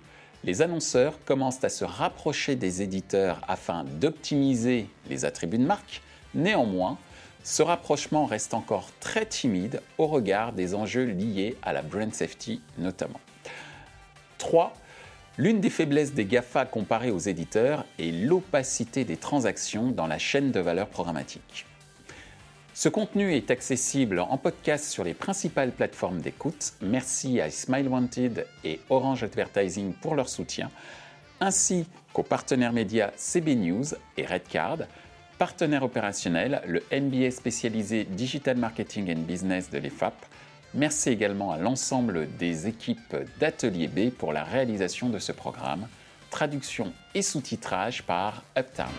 Les 0.44 0.60
annonceurs 0.60 1.24
commencent 1.24 1.64
à 1.64 1.70
se 1.70 1.86
rapprocher 1.86 2.54
des 2.54 2.82
éditeurs 2.82 3.40
afin 3.48 3.84
d'optimiser 3.84 4.90
les 5.08 5.24
attributs 5.24 5.56
de 5.56 5.64
marque. 5.64 6.02
Néanmoins, 6.34 6.98
ce 7.42 7.62
rapprochement 7.62 8.26
reste 8.26 8.52
encore 8.52 8.90
très 9.00 9.24
timide 9.24 9.80
au 9.96 10.06
regard 10.06 10.52
des 10.52 10.74
enjeux 10.74 11.06
liés 11.06 11.56
à 11.62 11.72
la 11.72 11.80
brand 11.80 12.12
safety 12.12 12.60
notamment. 12.76 13.20
3. 14.36 14.74
L'une 15.38 15.60
des 15.60 15.70
faiblesses 15.70 16.12
des 16.12 16.26
GAFA 16.26 16.66
comparées 16.66 17.10
aux 17.10 17.18
éditeurs 17.18 17.86
est 17.98 18.12
l'opacité 18.12 19.04
des 19.04 19.16
transactions 19.16 19.92
dans 19.92 20.06
la 20.06 20.18
chaîne 20.18 20.52
de 20.52 20.60
valeur 20.60 20.88
programmatique. 20.88 21.64
Ce 22.76 22.88
contenu 22.88 23.32
est 23.32 23.52
accessible 23.52 24.18
en 24.18 24.36
podcast 24.36 24.86
sur 24.86 25.04
les 25.04 25.14
principales 25.14 25.70
plateformes 25.70 26.20
d'écoute. 26.20 26.72
Merci 26.82 27.40
à 27.40 27.48
Smile 27.48 27.86
Wanted 27.86 28.48
et 28.64 28.80
Orange 28.90 29.22
Advertising 29.22 29.92
pour 29.92 30.16
leur 30.16 30.28
soutien, 30.28 30.70
ainsi 31.40 31.86
qu'aux 32.12 32.24
partenaires 32.24 32.72
médias 32.72 33.12
CB 33.16 33.54
News 33.54 33.84
et 34.16 34.26
Redcard 34.26 34.78
Partenaire 35.38 35.84
opérationnel, 35.84 36.62
le 36.66 36.82
MBA 36.92 37.30
spécialisé 37.30 38.04
Digital 38.04 38.56
Marketing 38.56 39.12
and 39.12 39.22
Business 39.22 39.70
de 39.70 39.78
l'EFAP. 39.78 40.14
Merci 40.74 41.10
également 41.10 41.52
à 41.52 41.58
l'ensemble 41.58 42.28
des 42.38 42.66
équipes 42.66 43.16
d'Atelier 43.38 43.86
B 43.86 44.10
pour 44.10 44.32
la 44.32 44.42
réalisation 44.42 45.10
de 45.10 45.20
ce 45.20 45.30
programme. 45.30 45.86
Traduction 46.30 46.92
et 47.14 47.22
sous-titrage 47.22 48.02
par 48.02 48.42
Uptown. 48.58 48.90